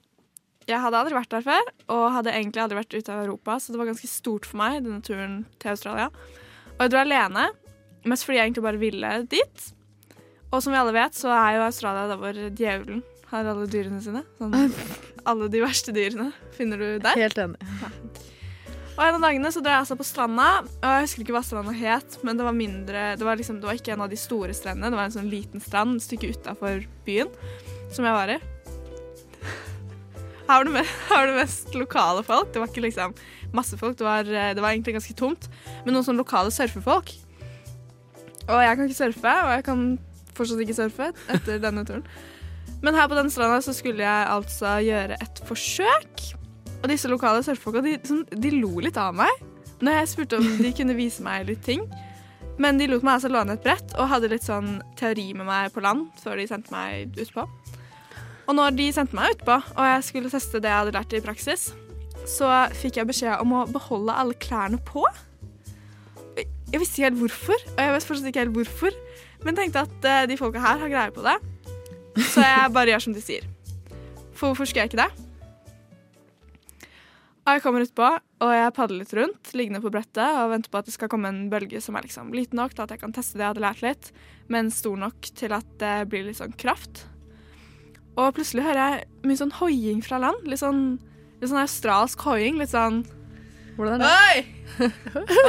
[0.64, 3.72] Jeg hadde aldri vært der før, og hadde egentlig aldri vært ute av Europa, så
[3.72, 6.08] det var ganske stort for meg, denne turen til Australia.
[6.74, 7.48] Og jeg dro alene,
[8.08, 9.66] mest fordi jeg egentlig bare ville dit.
[10.48, 14.00] Og som vi alle vet, så er jo Australia der hvor djevelen har alle dyrene
[14.04, 14.22] sine.
[14.38, 14.54] Sånn,
[15.28, 17.18] alle de verste dyrene finner du der.
[17.18, 17.60] Helt enig.
[18.94, 21.42] Og en av dagene så dro jeg altså på stranda, og jeg husker ikke hva
[21.42, 24.18] stranda het, men det var mindre, det var, liksom, det var ikke en av de
[24.20, 27.32] store strendene, det var en sånn liten strand et stykke utafor byen,
[27.90, 28.38] som jeg var i.
[30.44, 32.52] Her var, det mest, her var det mest lokale folk.
[32.52, 33.14] Det var ikke liksom
[33.54, 35.48] masse folk, det var, det var egentlig ganske tomt.
[35.84, 37.14] Men noen sånne lokale surfefolk.
[38.44, 39.84] Og jeg kan ikke surfe, og jeg kan
[40.36, 42.04] fortsatt ikke surfe etter denne turen.
[42.84, 46.24] Men her på den stranda så skulle jeg altså gjøre et forsøk.
[46.82, 49.32] Og disse lokale surfefolka de, sånn, de lo litt av meg
[49.84, 51.82] når jeg spurte om de kunne vise meg litt ting.
[52.60, 55.72] Men de lot meg altså låne et brett og hadde litt sånn teori med meg
[55.74, 57.46] på land før de sendte meg utpå.
[58.44, 61.22] Og når de sendte meg utpå, og jeg skulle teste det jeg hadde lært i
[61.24, 61.70] praksis,
[62.28, 65.04] så fikk jeg beskjed om å beholde alle klærne på.
[66.36, 68.96] Jeg visste ikke helt hvorfor, og jeg vet fortsatt ikke helt hvorfor,
[69.44, 71.36] men tenkte at eh, de folka her har greie på det.
[72.32, 73.46] Så jeg bare gjør som de sier.
[74.34, 75.24] For hvorfor skulle jeg ikke det?
[77.44, 78.06] Og jeg kommer utpå,
[78.44, 81.28] og jeg padler litt rundt, liggende på brettet og venter på at det skal komme
[81.28, 83.64] en bølge som er liksom liten nok til at jeg kan teste det jeg hadde
[83.66, 84.08] lært litt,
[84.48, 87.04] men stor nok til at det blir litt sånn kraft.
[88.14, 90.46] Og plutselig hører jeg mye sånn hoiing fra land.
[90.46, 90.84] Litt sånn,
[91.40, 92.60] litt sånn australsk hoiing.
[92.62, 93.02] Litt sånn
[93.74, 94.44] Hvordan Oi!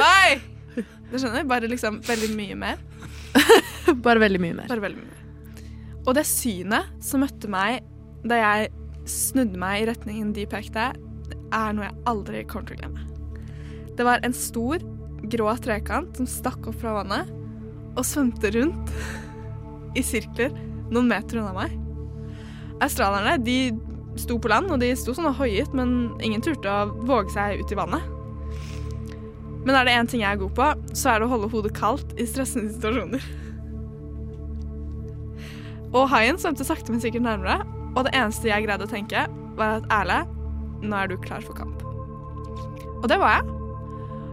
[0.02, 0.82] Oi!
[1.06, 1.46] Du skjønner?
[1.46, 2.80] Bare liksom veldig mye mer.
[4.06, 4.70] Bare veldig mye mer.
[4.72, 5.22] Bare veldig mye mer.
[6.06, 7.86] Og det synet som møtte meg
[8.26, 8.72] da jeg
[9.06, 10.88] snudde meg i retningen de pekte,
[11.30, 13.06] det er noe jeg aldri kommer til å glemme.
[13.96, 14.82] Det var en stor,
[15.30, 17.30] grå trekant som stakk opp fra vannet
[17.96, 18.92] og svømte rundt
[19.96, 20.52] i sirkler
[20.90, 21.85] noen meter unna meg.
[22.84, 23.58] Australierne de
[24.20, 27.60] sto på land, og de sto sånn og hoiet, men ingen turte å våge seg
[27.60, 28.12] ut i vannet.
[29.66, 31.74] Men er det én ting jeg er god på, så er det å holde hodet
[31.76, 33.24] kaldt i stressende situasjoner.
[35.96, 37.64] Og haien svømte sakte, men sikkert nærmere,
[37.96, 39.26] og det eneste jeg greide å tenke,
[39.58, 40.20] var at Erle,
[40.84, 41.82] nå er du klar for kamp.
[43.00, 43.52] Og det var jeg.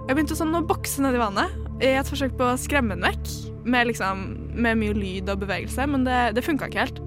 [0.03, 3.07] Jeg begynte sånn å bokse ned i vannet i et forsøk på å skremme den
[3.07, 3.33] vekk.
[3.63, 4.25] Med, liksom,
[4.59, 6.97] med mye lyd og bevegelse, men det, det funka ikke helt.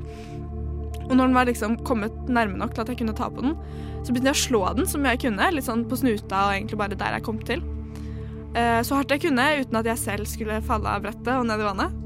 [1.07, 3.55] Og når den var liksom kommet nærme nok til at jeg kunne ta på den,
[4.03, 5.51] så begynte jeg å slå den som jeg kunne.
[5.55, 7.63] Litt sånn på snuta og egentlig bare der jeg kom til.
[8.57, 11.63] Eh, Så hardt jeg kunne uten at jeg selv skulle falle av brettet og ned
[11.63, 12.03] i vannet.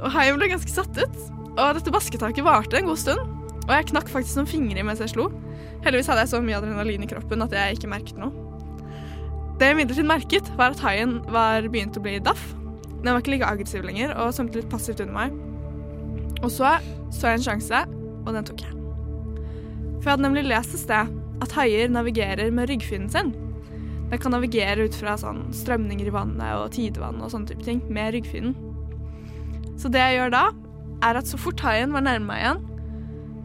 [0.00, 1.18] Og haien ble ganske satt ut.
[1.50, 3.20] Og dette basketaket varte en god stund.
[3.66, 5.28] Og jeg knakk faktisk noen fingre mens jeg slo.
[5.84, 8.32] Heldigvis hadde jeg så mye adrenalin i kroppen at jeg ikke merket noe.
[9.60, 12.40] Det jeg imidlertid merket, var at haien var begynt å bli daff.
[13.02, 15.36] Den var ikke like aggressiv lenger og svømte litt passivt under meg.
[16.40, 16.78] Og så
[17.12, 17.78] så jeg en sjanse,
[18.24, 18.76] og den tok jeg.
[20.00, 21.12] For jeg hadde nemlig lest et sted
[21.44, 23.32] at haier navigerer med ryggfinnen sin.
[24.10, 27.82] Den kan navigere ut fra sånn strømninger i vannet og tidevann og sånne type ting
[27.92, 28.56] med ryggfinnen.
[29.80, 30.44] Så det jeg gjør da,
[31.06, 32.64] er at så fort haien var nærme meg igjen,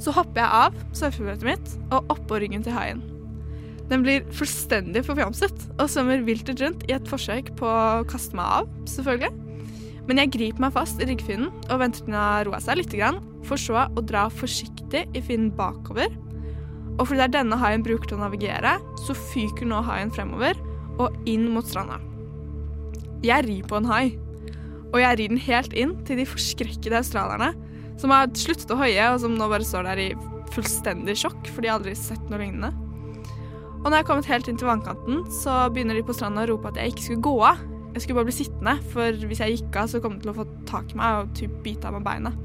[0.02, 3.04] så hopper jeg av surfebrettet mitt og oppå ryggen til haien.
[3.92, 8.62] Den blir fullstendig forfjamset og svømmer viltert rundt i et forsøk på å kaste meg
[8.64, 9.45] av, selvfølgelig.
[10.06, 12.94] Men jeg griper meg fast i ryggfinnen og venter til den har roa seg litt,
[13.46, 16.14] for så å dra forsiktig i finnen bakover.
[16.96, 20.60] Og fordi det er denne haien bruker til å navigere, så fyker nå haien fremover
[21.02, 22.00] og inn mot stranda.
[23.26, 24.16] Jeg rir på en hai,
[24.94, 27.52] og jeg rir den helt inn til de forskrekkede australierne
[28.00, 30.10] som har sluttet å hoie, og som nå bare står der i
[30.56, 32.72] fullstendig sjokk, for de har aldri sett noe lignende.
[33.82, 36.50] Og når jeg har kommet helt inn til vannkanten, så begynner de på stranda å
[36.50, 37.64] rope at jeg ikke skulle gå av.
[37.96, 40.36] Jeg skulle bare bli sittende, for hvis jeg gikk av, så kom de til å
[40.36, 42.36] få tak i meg og typ bite av meg beinet.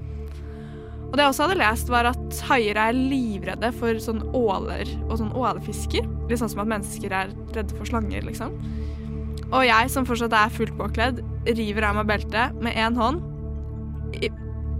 [1.10, 5.16] Og det jeg også hadde lest, var at haier er livredde for sånn åler og
[5.18, 6.06] sånn ålefisker.
[6.30, 8.54] Litt sånn som at mennesker er redde for slanger, liksom.
[9.50, 11.18] Og jeg, som fortsatt er fullt påkledd,
[11.50, 13.26] river av meg beltet med én hånd,
[14.22, 14.30] i-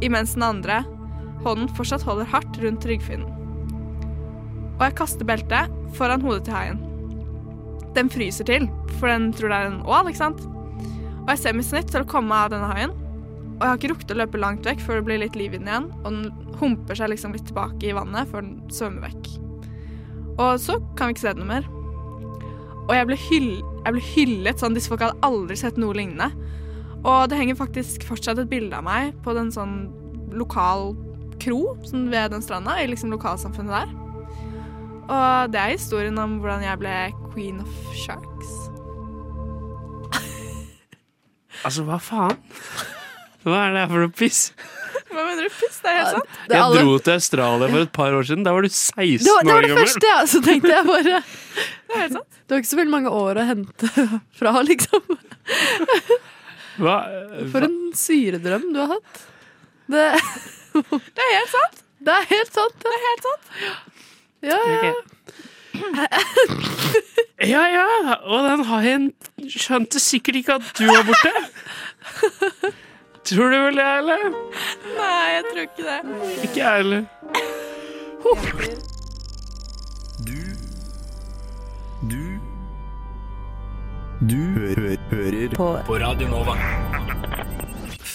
[0.07, 0.85] imens den andre
[1.43, 3.27] hånden fortsatt holder hardt rundt ryggfinnen.
[4.79, 6.79] Og jeg kaster beltet foran hodet til haien.
[7.95, 10.47] Den fryser til, for den tror det er en ål, ikke sant?
[11.31, 12.91] Og jeg ser mitt snitt til å komme av denne haien.
[12.91, 15.61] Og jeg har ikke rukket å løpe langt vekk før det blir litt liv i
[15.61, 15.85] igjen.
[16.01, 19.29] Og den humper seg liksom litt tilbake i vannet før den svømmer vekk.
[20.43, 21.69] Og så kan vi ikke se det noe mer.
[22.89, 24.75] Og jeg ble, jeg ble hyllet sånn.
[24.75, 26.33] Disse folka hadde aldri sett noe lignende.
[27.05, 29.85] Og det henger faktisk fortsatt et bilde av meg på den sånn
[30.35, 30.97] lokal
[31.39, 33.95] kro sånn ved den stranda, i liksom lokalsamfunnet der.
[35.07, 36.99] Og det er historien om hvordan jeg ble
[37.31, 38.70] queen of sharks.
[41.65, 42.37] Altså, hva faen?
[43.45, 44.41] Hva er det her for noe piss?
[45.11, 45.79] Hva mener du, piss?
[45.83, 46.35] Det er helt sant.
[46.51, 48.45] Det er Jeg dro til Australia for et par år siden.
[48.47, 49.87] Da var du 16 Det var, det år var det gammel.
[49.89, 50.19] første, ja.
[50.33, 52.39] Så tenkte jeg bare Det er helt sant.
[52.47, 53.91] Det var ikke så veldig mange år å hente
[54.41, 55.19] fra, liksom.
[56.81, 56.97] Hva?
[57.53, 59.23] For en syredrøm du har hatt.
[59.91, 60.05] Det,
[60.71, 61.81] Det er helt sant.
[62.07, 62.77] det er helt sant.
[62.85, 63.49] Det er helt sant.
[64.47, 64.93] Ja, ja.
[67.41, 67.87] Ja, ja,
[68.29, 69.05] og den haien
[69.49, 71.31] skjønte sikkert ikke at du var borte.
[73.31, 74.27] Tror du vel det, eller?
[74.99, 76.01] Nei, jeg tror ikke det.
[76.45, 77.05] Ikke jeg heller.
[80.29, 80.41] Du
[82.11, 82.23] Du
[84.21, 85.69] Du hø hører på.
[85.87, 86.57] På Radio Nova.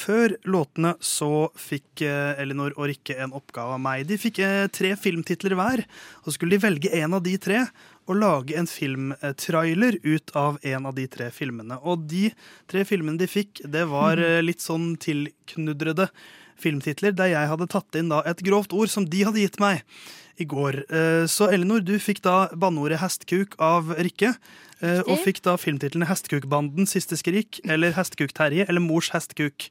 [0.06, 4.04] Før låtene så fikk eh, Elinor og Rikke en oppgave av meg.
[4.06, 5.82] De fikk eh, tre filmtitler hver,
[6.22, 7.64] og så skulle de velge en av de tre
[8.06, 11.80] og lage en filmtrailer ut av en av de tre filmene.
[11.82, 12.28] Og de
[12.70, 16.12] tre filmene de fikk, det var eh, litt sånn tilknudrede
[16.62, 19.82] filmtitler, der jeg hadde tatt inn da et grovt ord som de hadde gitt meg
[20.40, 20.82] i går.
[21.32, 24.34] Så Elinor, du fikk da banneordet hestkuk av Rikke.
[24.82, 29.70] Eh, Og fikk da filmtitlene Hestekukbanden, Siste skrik eller Hestekuk-Terje eller Mors hestekuk.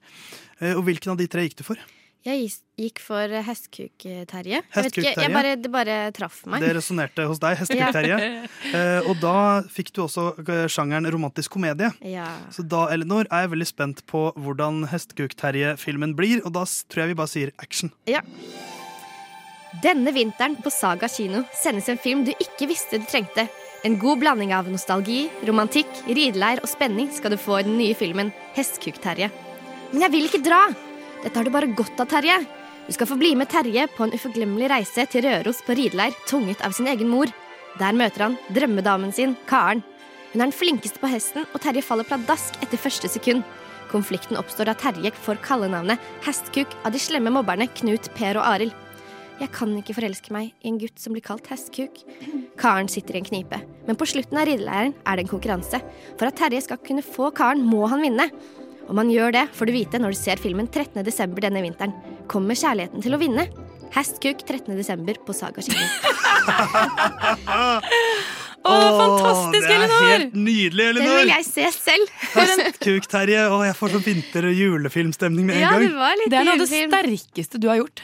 [0.60, 1.76] Eh, Og hvilken av de tre gikk du for?
[2.24, 2.46] Jeg
[2.80, 4.62] gikk for Hestekuk-Terje.
[4.72, 6.62] Jeg bare, det bare traff meg.
[6.64, 8.16] Det resonnerte hos deg, Hestekuk-Terje.
[8.74, 11.90] Eh, Og da fikk du også eh, sjangeren romantisk komedie.
[12.00, 12.24] Ja.
[12.50, 17.12] Så da, Elinor, er jeg veldig spent på hvordan Hestekuk-Terje-filmen blir, og da tror jeg
[17.12, 17.92] vi bare sier action.
[18.08, 18.24] Ja.
[19.84, 23.44] Denne vinteren på Saga kino sendes en film du ikke visste du trengte.
[23.84, 27.92] En god blanding av nostalgi, romantikk, rideleir og spenning skal du få i den nye
[27.92, 29.28] filmen Hestkuk-Terje.
[29.90, 30.62] Men jeg vil ikke dra!
[31.20, 32.38] Dette har du bare godt av, Terje.
[32.86, 36.64] Du skal få bli med Terje på en uforglemmelig reise til Røros på rideleir, tvunget
[36.64, 37.28] av sin egen mor.
[37.76, 39.84] Der møter han drømmedamen sin, Karen.
[40.32, 43.44] Hun er den flinkeste på hesten, og Terje faller pladask etter første sekund.
[43.92, 48.83] Konflikten oppstår da Terje får kallenavnet Hestkuk av de slemme mobberne Knut, Per og Arild.
[49.40, 51.96] Jeg kan ikke forelske meg i en gutt som blir kalt hestkuk.
[52.60, 55.80] Karen sitter i en knipe, men på slutten av rideleiren er det en konkurranse.
[56.20, 58.28] For at Terje skal kunne få Karen, må han vinne.
[58.86, 61.00] Om han gjør det, får du vite når du ser filmen 13.
[61.06, 61.94] desember denne vinteren.
[62.30, 63.48] Kommer kjærligheten til å vinne?
[63.94, 65.18] Hestkuk 13.12.
[65.26, 65.82] på Saga kino.
[68.64, 69.68] Å, fantastisk, Elinor!
[69.68, 70.08] det er Elinor!
[70.14, 72.14] helt nydelig, Den Det vil jeg se selv.
[72.32, 73.42] Hestkuk, Terje.
[73.52, 75.84] Å, jeg får sånn vinter- og julefilmstemning med en Ja, gang.
[75.84, 78.00] det var litt Det er noe av det sterkeste du har gjort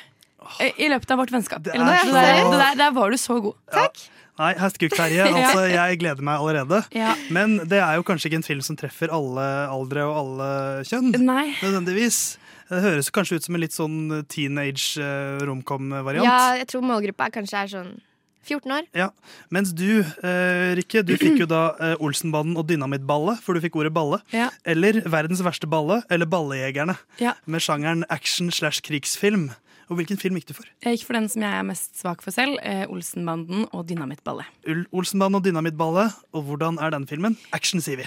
[0.79, 1.67] i løpet av vårt vennskap.
[1.67, 3.55] er så- Det der, det der, der var du så god.
[4.41, 5.25] Nei, Hestekuk-Terje.
[5.37, 6.85] Altså, jeg gleder meg allerede.
[6.97, 7.15] Ja.
[7.31, 11.11] Men det er jo kanskje ikke en film som treffer alle aldre og alle kjønn.
[11.21, 11.55] Nei.
[11.61, 12.39] Nødvendigvis.
[12.71, 13.97] Det høres kanskje ut som en litt sånn
[14.31, 16.25] teenage eh, romcom-variant.
[16.25, 17.91] Ja, jeg tror målgruppa er kanskje er sånn
[18.47, 18.87] 14 år.
[18.97, 19.11] Ja.
[19.53, 23.77] Mens du, eh, Rikke, du fikk jo da eh, Olsenbanden og Dynamittballe, for du fikk
[23.77, 24.23] ordet balle.
[24.33, 24.49] Ja.
[24.65, 26.97] Eller Verdens verste balle, eller Ballejegerne.
[27.21, 27.35] Ja.
[27.45, 29.51] Med sjangeren action slash krigsfilm.
[29.91, 30.69] Og hvilken film gikk du for?
[30.85, 34.47] Jeg gikk for den som jeg er mest svak for selv, eh, Olsenbanden og Dynamittballet.
[34.95, 36.15] Olsenbanden og Dynamittballet.
[36.33, 37.37] Og hvordan er den filmen?
[37.53, 38.07] Action, sier vi.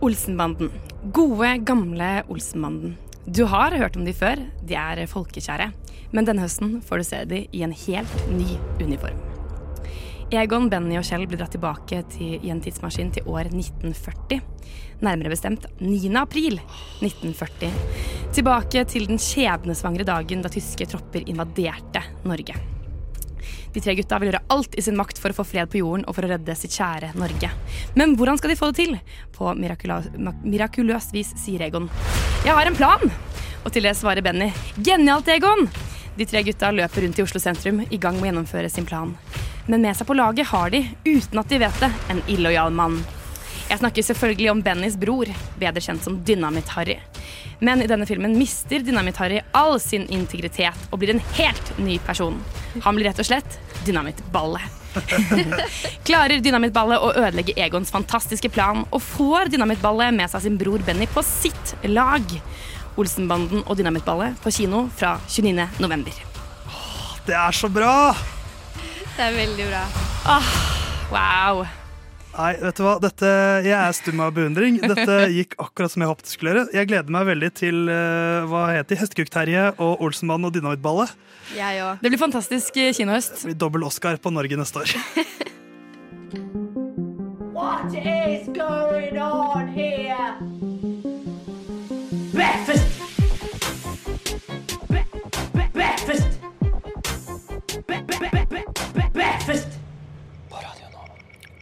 [0.00, 0.72] Olsenbanden.
[1.12, 2.96] Gode, gamle Olsenbanden.
[3.28, 5.70] Du har hørt om de før, de er folkekjære.
[6.12, 9.20] Men denne høsten får du se de i en helt ny uniform.
[10.40, 14.40] Egon, Benny og Kjell blir dratt tilbake til, i en tidsmaskin til år 1940.
[15.04, 15.98] Nærmere bestemt 9.
[16.20, 16.60] april
[17.02, 17.72] 1940.
[18.34, 22.56] Tilbake til den skjebnesvangre dagen da tyske tropper invaderte Norge.
[23.74, 26.04] De tre gutta vil gjøre alt i sin makt for å få fred på jorden
[26.06, 27.50] og for å redde sitt kjære Norge.
[27.98, 28.98] Men hvordan skal de få det til?
[29.34, 31.90] På mirakuløst vis, sier Egon.
[32.46, 33.02] Jeg har en plan!
[33.64, 34.52] Og til det svarer Benny.
[34.78, 35.66] Genialt, Egon!
[36.14, 39.16] De tre gutta løper rundt i Oslo sentrum, i gang med å gjennomføre sin plan.
[39.66, 42.98] Men med seg på laget har de, uten at de vet det, en illojal mann.
[43.64, 46.98] Jeg snakker selvfølgelig om Bennys bror, bedre kjent som Dynamitt-Harry.
[47.64, 52.36] Men i denne filmen mister Dynamitt-Harry all sin integritet og blir en helt ny person.
[52.84, 54.82] Han blir rett og slett Dynamitt-Ballet.
[56.06, 61.08] Klarer Dynamitt-Ballet å ødelegge Egons fantastiske plan, og får Dynamitt-Ballet med seg sin bror Benny
[61.08, 62.36] på sitt lag.
[63.00, 65.56] Olsenbanden og Dynamitt-Ballet på kino fra 29.
[65.82, 66.22] november.
[67.24, 67.96] Det er så bra!
[69.14, 69.82] Det er veldig bra.
[71.14, 71.60] wow.
[72.34, 72.96] Nei, vet du hva?
[72.98, 73.28] Dette,
[73.62, 74.80] jeg er stum av beundring.
[74.82, 76.64] Dette gikk akkurat som jeg håpet det skulle gjøre.
[76.74, 78.98] Jeg gleder meg veldig til uh, hva heter?
[78.98, 81.14] Hestekuk-Terje og Olsenmannen og Dynamittballet.
[81.54, 82.02] Jeg òg.
[82.02, 83.38] Det blir fantastisk eh, kinohøst.
[83.44, 84.96] Det blir Dobbel Oscar på Norge neste år.
[87.54, 90.73] What is going on here?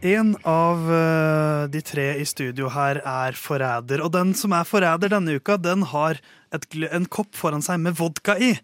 [0.03, 4.01] En av eh, de tre i studio her er forræder.
[4.03, 6.19] Og den som er forræder denne uka, den har
[6.51, 8.57] et, en kopp foran seg med vodka i.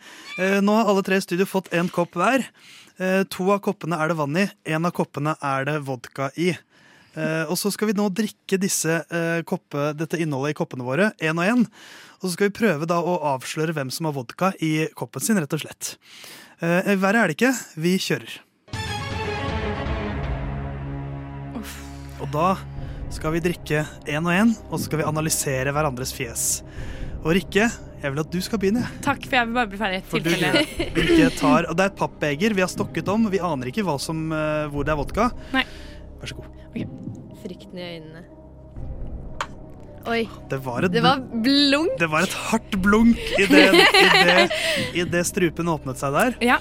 [0.42, 2.42] Eh, nå har alle tre i studio fått en kopp hver.
[2.98, 6.56] Eh, to av koppene er det vann i, en av koppene er det vodka i.
[7.18, 9.00] Og så skal vi nå drikke disse,
[9.48, 11.64] koppe, dette innholdet i koppene våre, én og én.
[12.20, 15.40] Og så skal vi prøve da å avsløre hvem som har vodka i koppen sin,
[15.42, 15.96] rett og slett.
[16.62, 17.56] Verre er det ikke.
[17.74, 18.44] Vi kjører.
[22.18, 22.54] Og da
[23.14, 26.46] skal vi drikke én og én, og så skal vi analysere hverandres fjes.
[27.22, 28.84] Og Rikke, jeg vil at du skal begynne.
[29.04, 30.00] Takk, for jeg vil bare bli ferdig.
[30.06, 31.30] For du Tilfelle.
[31.40, 33.26] tar, og Det er et pappbeger vi har stokket om.
[33.32, 35.30] Vi aner ikke hva som, eh, hvor det er vodka.
[35.54, 35.64] Nei.
[36.20, 36.50] Vær så god.
[37.42, 38.24] Frykten i øynene.
[40.08, 40.22] Oi.
[40.48, 41.98] Det var et, Det var blunk.
[42.00, 44.36] det var et hardt blunk idet i det,
[44.94, 46.38] i det strupen åpnet seg der.
[46.54, 46.60] Ja.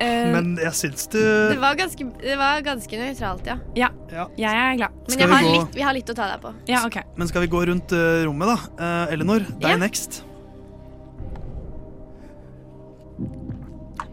[0.00, 3.56] Eh, Men jeg syns du Det var ganske, det var ganske nøytralt, ja.
[3.76, 3.90] ja.
[4.10, 4.24] Ja.
[4.40, 4.94] Jeg er glad.
[5.10, 6.54] Men jeg vi har gå- litt, vi har litt å ta deg på.
[6.72, 6.96] Ja, ok.
[7.20, 8.58] Men skal vi gå rundt uh, rommet, da?
[8.80, 9.76] Uh, Elinor, deg Ja.
[9.76, 10.22] next.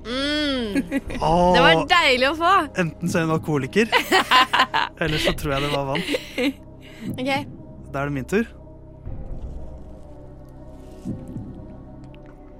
[0.08, 0.84] Mm.
[1.22, 2.52] Oh, Det var deilig å få.
[2.80, 3.90] Enten så er hun alkoholiker,
[5.04, 6.06] eller så tror jeg det var vann.
[7.12, 7.32] Ok.
[7.92, 8.48] Da er det min tur.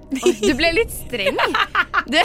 [0.08, 1.36] Du ble litt streng.
[2.08, 2.22] Det,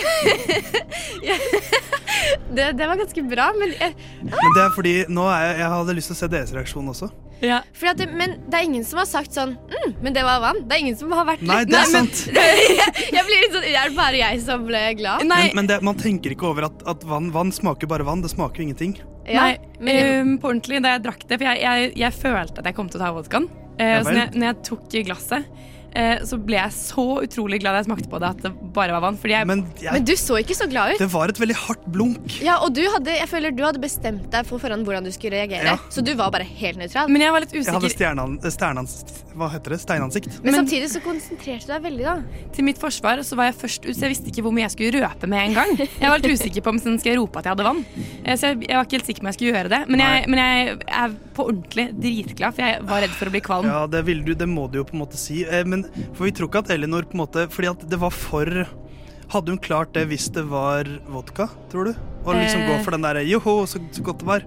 [2.55, 5.69] det, det var ganske bra, men jeg, Men det er fordi nå er jeg, jeg
[5.73, 7.09] hadde lyst til å se deres reaksjon også.
[7.75, 10.39] fordi at det, Men det er ingen som har sagt sånn mm, Men det var
[10.43, 10.61] vann.
[10.63, 12.21] Det er ingen som har vært Nei, det er men- sant.
[12.37, 15.25] jeg, jeg blir litt sånn Er det bare jeg som ble glad?
[15.27, 18.23] Men, men det, man tenker ikke over at, at vann, vann smaker bare vann.
[18.23, 18.95] Det smaker jo ingenting.
[19.27, 22.67] Ja, Nei, um, på ordentlig, da jeg drakk det For jeg, jeg, jeg følte at
[22.67, 23.51] jeg kom til å ta vodkaen.
[23.73, 25.47] Uh, Ja så når jeg, når jeg tok glasset,
[26.25, 29.03] så ble jeg så utrolig glad da jeg smakte på det, at det bare var
[29.05, 29.17] vann.
[29.21, 30.99] Fordi jeg, Men, jeg, Men du så ikke så glad ut.
[31.03, 32.39] det var et veldig hardt blunk.
[32.41, 35.37] Ja, og du hadde, jeg føler du hadde bestemt deg for forhånd hvordan du skulle
[35.37, 35.63] reagere.
[35.75, 35.77] Ja.
[35.93, 37.09] Så du var bare helt nøytral.
[37.13, 37.97] Men jeg var litt Jeg hadde usikker.
[37.97, 38.95] stjernan, stjernans,
[39.37, 39.79] hva heter det?
[39.83, 40.39] steinansikt.
[40.43, 42.15] Men samtidig så konsentrerte du deg veldig, da.
[42.53, 44.73] Til mitt forsvar så var jeg først ut, så jeg visste ikke hvor mye jeg
[44.77, 45.75] skulle røpe med en gang.
[45.77, 47.83] Jeg var litt usikker på om sånn, skal jeg rope at jeg hadde vann.
[48.23, 49.81] Eh, Så jeg, jeg var ikke helt sikker på om jeg skulle gjøre det.
[49.89, 53.41] Men jeg, men jeg er på ordentlig dritglad, for jeg var redd for å bli
[53.41, 53.65] kvalm.
[53.69, 55.43] Ja, det, vil du, det må du jo på en måte si.
[55.43, 58.13] Eh, Men, for vi tror ikke at Elinor på en måte Fordi at det var
[58.15, 58.49] for
[59.33, 61.93] Hadde hun klart det hvis det var vodka, tror du?
[62.23, 62.67] Og liksom Eh.
[62.69, 64.43] gå for den derre joho, så, så godt det var.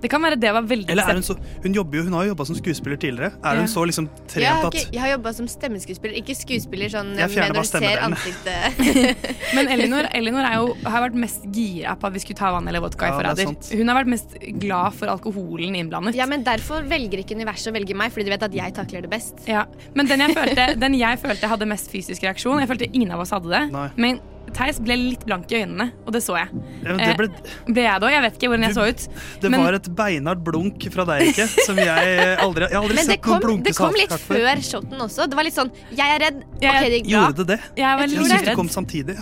[0.00, 2.24] Det kan være det var veldig Eller er hun så Hun jobber jo, hun har
[2.24, 3.32] jo jobba som skuespiller tidligere.
[3.44, 3.60] Er Ja.
[3.60, 6.88] hun så liksom Jeg trent har, at ikke, jeg har jobba som stemmeskuespiller, ikke skuespiller
[6.94, 8.80] sånn Jeg med når du ser ansiktet.
[9.56, 12.68] Men Elinor, Elinor er jo, har vært mest gira på at vi skulle ta vann
[12.70, 13.78] eller vodka i Ja, er Forræder.
[13.80, 16.14] Hun har vært mest glad for alkoholen innblandet.
[16.18, 19.04] Ja, men Derfor velger ikke universet å velge meg, fordi de vet at jeg takler
[19.04, 19.44] det best.
[19.50, 23.10] Ja, Men den jeg, følte, den jeg følte hadde mest fysisk reaksjon Jeg følte ingen
[23.12, 23.62] av oss hadde det.
[23.74, 23.88] Nei.
[24.00, 24.20] Men
[24.52, 26.48] Theis ble litt blank i øynene, og det så jeg.
[26.82, 28.08] Ja, men det ble- Eh, ble jeg da?
[28.10, 29.04] Jeg vet ikke hvordan jeg så ut.
[29.40, 31.46] Det Men- var et beinhardt blunk fra deg, ikke?
[31.66, 34.56] Som jeg aldri Jeg har aldri Men sett kom, noen blunke det kom litt før
[34.66, 35.28] shoten også.
[35.30, 36.42] Det var litt sånn Jeg er redd.
[36.42, 37.20] OK, det gikk bra.
[37.30, 37.60] Gjorde det det?
[37.76, 39.16] Jeg var Jeg Jeg syns det kom samtidig.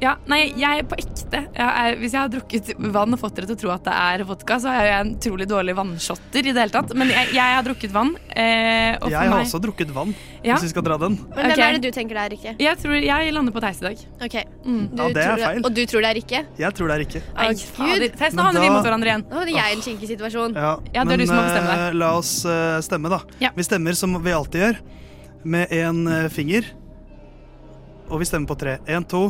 [0.00, 1.38] Ja, nei, jeg er på ekte.
[1.56, 3.94] Jeg er, hvis jeg har drukket vann og fått dere til å tro at det
[3.96, 6.92] er vodka, så er jeg en utrolig dårlig vannshotter i det hele tatt.
[6.94, 8.10] Men jeg, jeg har drukket vann.
[8.28, 10.12] Eh, og for Jeg har meg- også drukket vann,
[10.44, 10.54] Ja.
[10.54, 11.16] hvis vi skal dra den.
[11.34, 12.52] Men hvem er det du tenker det er, Rikke?
[12.60, 13.96] Jeg tror jeg lander på Theis i dag.
[14.28, 14.36] Ok,
[14.66, 14.84] Mm.
[14.94, 15.44] du Ja, det er feil.
[15.46, 15.64] feil.
[15.64, 16.46] Og du tror det er Rikke?
[16.58, 17.22] Jeg tror det er Rikke.
[17.34, 18.00] Ai, fader.
[18.00, 18.16] Gud.
[18.18, 19.24] Theis, nå Men havner vi mot hverandre igjen.
[19.30, 20.54] Nå hadde jeg en kinkig situasjon.
[20.54, 23.20] Ja, Ja, det er du som må bestemme eh, la oss uh, stemme, da.
[23.56, 24.76] Vi stemmer som vi alltid gjør,
[25.44, 26.64] med én uh, finger.
[28.10, 28.78] Og vi stemmer på tre.
[28.86, 29.28] Én, to.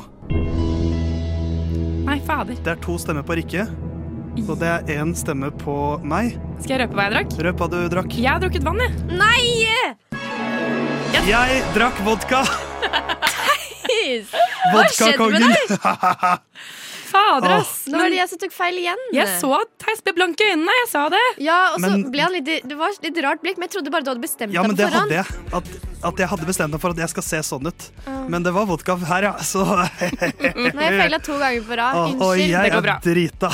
[2.07, 2.59] Nei, fader.
[2.62, 3.66] Det er to stemmer på Rikke.
[4.45, 5.74] Og det er én stemme på
[6.05, 6.37] meg.
[6.61, 7.37] Skal jeg røpe hva jeg drakk?
[7.47, 8.16] Røp hva du drakk.
[8.20, 8.93] Jeg har drukket vann, jeg.
[9.16, 9.45] Nei!
[11.27, 12.45] Jeg drakk vodka!
[14.70, 15.57] Hva skjedde med deg?
[17.07, 17.72] Fader, ass.
[17.90, 19.02] Nå var det jeg som tok feil igjen.
[19.14, 20.74] Jeg så at Theis ble blank i øynene.
[20.82, 21.22] Jeg sa det.
[21.44, 23.90] Ja, og så Men- ble han litt Det var litt rart blikk, men jeg trodde
[23.94, 25.12] bare du hadde bestemt Ja, deg men på det forhånd.
[25.12, 25.26] hadde jeg.
[25.54, 27.90] At, at jeg hadde bestemt meg for at jeg skal se sånn ut.
[28.28, 29.34] Men det var vodka her, ja.
[29.38, 29.90] Så Nå har
[30.90, 31.96] jeg feila to ganger på rad.
[31.96, 32.22] Unnskyld.
[32.22, 33.50] Og jeg er drita.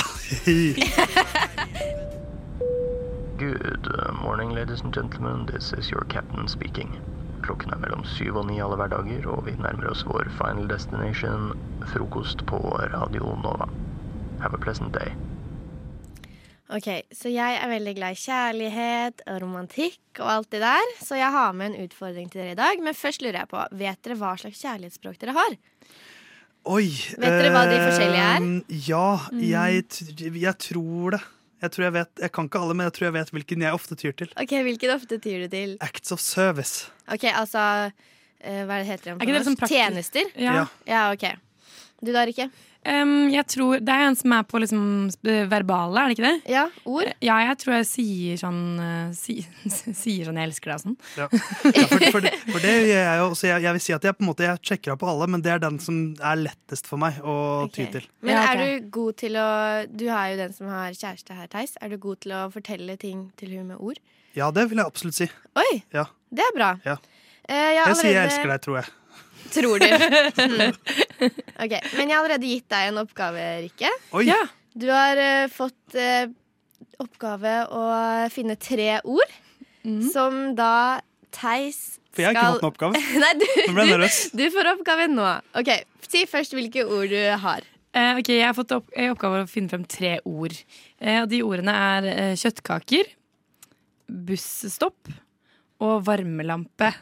[3.43, 5.47] Good uh, morning, ladies and gentlemen.
[5.47, 7.01] This is your captain speaking.
[7.43, 11.51] Klokken er mellom syv og ni alle hverdager, og vi nærmer oss vår final destination,
[11.91, 12.61] frokost på
[12.93, 13.67] Radio Nova.
[14.43, 15.11] Have a pleasant day.
[16.73, 21.19] Ok, Så jeg er veldig glad i kjærlighet og romantikk og alt det der, så
[21.19, 22.81] jeg har med en utfordring til dere i dag.
[22.81, 25.59] Men først lurer jeg på, vet dere hva slags kjærlighetsspråk dere har?
[26.73, 26.87] Oi.
[27.19, 28.47] Vet dere hva de forskjellige er?
[28.47, 29.85] eh, Ja, jeg,
[30.47, 31.23] jeg tror det.
[31.63, 33.77] Jeg tror jeg vet, jeg kan ikke alle, men jeg tror jeg vet hvilken jeg
[33.77, 34.33] ofte tyr til.
[34.41, 35.77] Ok, Hvilken ofte tyr du til?
[35.85, 36.89] Acts of service.
[37.07, 37.63] Ok, altså
[38.43, 39.79] eh, Hva er det heter det Er ikke det sånn praktisk?
[39.79, 40.33] Tjenester?
[40.43, 40.67] Ja.
[40.91, 41.29] ja, ok.
[42.03, 42.49] Du da, Rikke?
[42.83, 44.87] Um, jeg tror, Det er en som er på liksom
[45.23, 46.51] verbale, er det ikke det?
[46.51, 47.13] Ja, ord?
[47.23, 49.37] Ja, jeg tror jeg sier sånn uh, si,
[50.03, 50.97] Sier sånn 'jeg elsker deg' og sånn.
[51.15, 51.29] Ja.
[51.31, 53.29] Ja, for, for, det, for det gjør jeg jo.
[53.39, 55.29] Så jeg, jeg vil si at jeg på en måte jeg sjekker av på alle,
[55.31, 57.37] men det er den som er lettest for meg å
[57.71, 58.09] ty til.
[58.27, 59.47] Men er du god til å
[59.87, 61.77] Du er jo den som har kjæreste her, Theis.
[61.81, 64.03] Er du god til å fortelle ting til hun med ord?
[64.35, 65.31] Ja, det vil jeg absolutt si.
[65.55, 66.09] Oi, Ja.
[66.35, 66.73] det er bra.
[66.83, 66.99] Ja.
[67.47, 68.01] Uh, jeg jeg allerede...
[68.03, 68.91] sier jeg elsker deg, tror jeg.
[69.55, 69.89] Tror du.
[71.23, 71.31] Mm.
[71.63, 73.91] Ok, Men jeg har allerede gitt deg en oppgave, Rikke.
[74.19, 74.25] Oi.
[74.27, 74.41] Ja.
[74.75, 76.27] Du har eh, fått eh,
[77.03, 77.83] oppgave å
[78.33, 79.31] finne tre ord
[80.13, 81.01] som da
[81.35, 83.05] Theis For jeg har ikke skal fått noen oppgave.
[83.23, 84.19] Nei, du, Nå ble jeg du, nervøs.
[84.41, 85.29] du får oppgaven nå.
[85.63, 85.73] Ok,
[86.13, 87.69] Si først hvilke ord du har.
[87.95, 90.57] Eh, ok, Jeg har fått opp, i oppgave å finne frem tre ord.
[90.99, 93.11] Eh, og De ordene er eh, kjøttkaker,
[94.09, 95.13] busstopp
[95.83, 96.93] og varmelampe.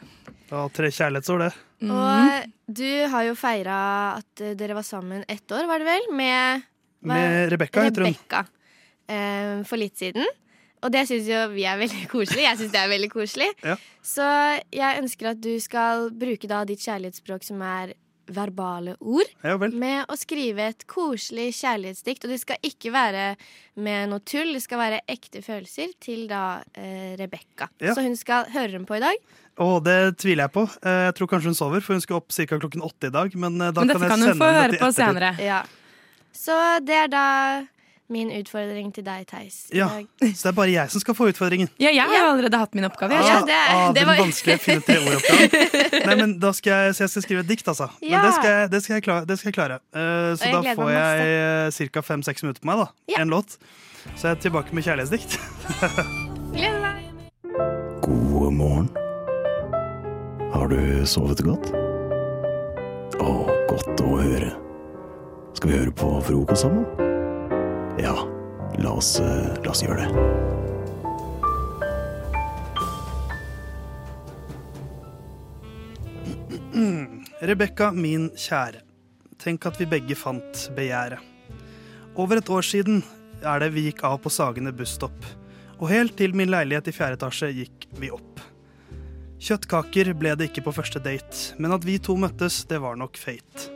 [0.51, 1.51] Ja, tre kjærlighetsord, det.
[1.80, 1.90] Mm.
[1.94, 3.76] Og du har jo feira
[4.18, 6.09] at eh, dere var sammen ett år, var det vel?
[6.18, 6.66] Med,
[7.07, 8.12] Med Rebekka, heter hun.
[8.12, 8.44] Rebecca,
[9.09, 10.26] eh, for litt siden.
[10.80, 12.44] Og det syns jo vi er veldig koselig.
[12.46, 13.51] Jeg syns det er veldig koselig.
[13.70, 13.76] Ja.
[14.03, 14.26] Så
[14.72, 17.92] jeg ønsker at du skal bruke da ditt kjærlighetsspråk som er
[18.30, 19.72] verbale ord, Ja vel.
[19.74, 22.24] med å skrive et koselig kjærlighetsdikt.
[22.24, 23.24] Og det skal ikke være
[23.82, 27.68] med noe tull, det skal være ekte følelser til da eh, Rebekka.
[27.82, 27.92] Ja.
[27.96, 29.18] Så hun skal høre dem på i dag.
[29.61, 30.64] Å, det tviler jeg på.
[30.80, 32.46] Eh, Jeg tror kanskje hun sover, for hun skal opp ca.
[32.56, 33.34] klokken åtte i dag.
[33.36, 35.34] Men, eh, da Men dette kan, jeg kan hun få høre på senere.
[35.44, 35.61] Ja.
[36.32, 36.56] Så
[36.86, 37.26] det er da
[38.11, 39.68] min utfordring til deg, Theis.
[39.74, 39.86] Ja.
[40.18, 41.68] Så det er bare jeg som skal få utfordringen.
[41.78, 42.30] Ja, jeg har ja.
[42.32, 43.14] allerede hatt min oppgave.
[43.14, 46.06] Ah, det ah, den vanskelige finne tre ord-oppgaven.
[46.08, 47.90] Nei, men da skal jeg, så jeg skal skrive et dikt, altså.
[48.02, 48.16] Ja.
[48.18, 49.78] Men det skal jeg, det skal jeg, klare, det skal jeg klare.
[49.92, 52.04] Eh, så jeg da får jeg ca.
[52.08, 52.88] fem-seks minutter på meg, da.
[53.14, 53.20] Ja.
[53.22, 53.61] En låt.
[54.16, 55.38] Så jeg er tilbake med kjærlighetsdikt.
[56.56, 57.06] Gleder meg.
[58.02, 58.90] God morgen.
[60.53, 61.68] Har du sovet godt?
[63.22, 63.32] Å,
[63.70, 64.48] godt å høre.
[65.55, 66.82] Skal vi høre på frokost sammen?
[68.03, 68.16] Ja,
[68.82, 70.11] la oss, eh, la oss gjøre det.
[77.53, 78.82] Rebekka, min kjære.
[79.38, 81.22] Tenk at vi begge fant begjæret.
[82.18, 83.05] Over et år siden
[83.46, 85.20] er det vi gikk av på Sagene busstopp.
[85.78, 88.30] Og helt til min leilighet i fjerde etasje gikk vi opp.
[89.41, 93.16] Kjøttkaker ble det ikke på første date, men at vi to møttes, det var nok
[93.16, 93.70] fate.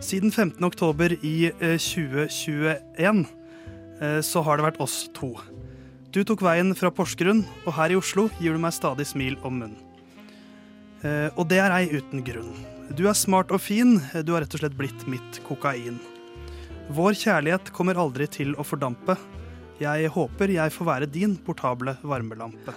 [0.00, 0.56] Siden 15.
[0.64, 3.20] oktober i eh, 2021
[4.00, 5.34] eh, så har det vært oss to.
[6.16, 9.60] Du tok veien fra Porsgrunn, og her i Oslo gir du meg stadig smil om
[9.60, 9.76] munnen.
[11.04, 12.54] Eh, og det er ei uten grunn.
[12.96, 16.00] Du er smart og fin, du har rett og slett blitt mitt kokain.
[16.96, 19.18] Vår kjærlighet kommer aldri til å fordampe.
[19.82, 22.72] Jeg håper jeg får være din portable varmelampe.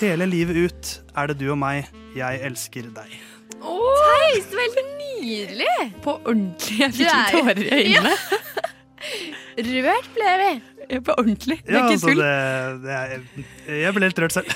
[0.00, 3.12] Hele livet ut er det du og meg, jeg elsker deg.
[3.60, 5.74] Theis, veldig nydelig!
[6.04, 6.78] På ordentlig.
[6.80, 8.14] Jeg fikk litt er- tårer i øynene.
[9.60, 10.50] Rørt ble vi.
[11.06, 11.58] På ordentlig.
[11.66, 12.22] Det er Ja, ikke altså, tull.
[12.22, 12.30] det,
[12.82, 14.48] det er, jeg ble helt rørt selv.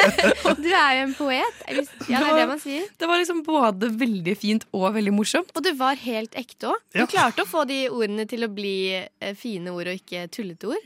[0.64, 1.62] Du er jo en poet.
[1.70, 2.88] Ja, det er det man sier.
[3.00, 5.54] Det var liksom både veldig fint og veldig morsomt.
[5.56, 6.82] Og du var helt ekte òg.
[6.92, 7.06] Du Ja.
[7.14, 10.84] klarte å få de ordene til å bli eh, fine ord og ikke tullete ord.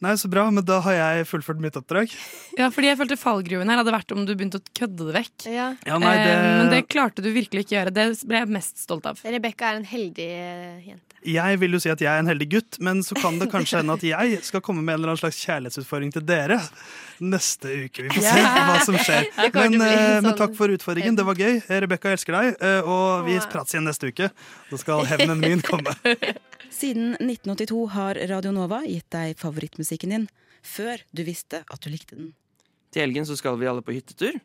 [0.00, 2.12] Nei, så bra, men da har jeg fullført mitt oppdrag.
[2.56, 5.46] Ja, fordi jeg følte fallgruven her hadde vært om du begynte å kødde det vekk.
[5.50, 5.72] Ja.
[5.88, 7.92] Ja, nei, det- Eh, Men det klarte du virkelig ikke gjøre.
[7.92, 9.18] Det ble jeg mest stolt av.
[9.24, 11.04] Rebekka er en heldig eh, jente.
[11.26, 13.78] Jeg vil jo si at jeg er en heldig gutt, men så kan det kanskje
[13.82, 16.60] hende at jeg skal komme med en eller annen slags kjærlighetsutfordring til dere
[17.20, 18.04] neste uke.
[18.06, 18.54] Vi får se Ja.
[18.70, 19.26] hva som skjer.
[19.52, 21.16] Men, å eh, men sånn- takk for utfordringen.
[21.18, 21.58] Det var gøy.
[21.66, 24.30] Rebekka elsker deg, eh, og vi prates igjen neste uke.
[24.70, 25.90] Da skal hevnen min komme.
[26.78, 29.34] Siden 1982 har Radio Nova gitt deg
[29.88, 30.28] favorittmusikken din
[30.62, 32.34] før du visste at du likte den.
[32.92, 34.38] Til helgen så skal vi alle på hyttetur.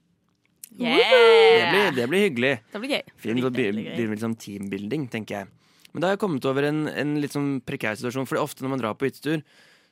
[0.74, 0.98] Yeah!
[0.98, 2.54] Det blir, det blir hyggelig.
[2.72, 3.04] Det blir gøy.
[3.16, 5.52] Fint, det blir blir litt sånn teambuilding, tenker jeg.
[5.94, 8.26] Men da har jeg kommet over en, en litt sånn prekær situasjon.
[8.26, 9.44] For ofte når man drar på hyttetur,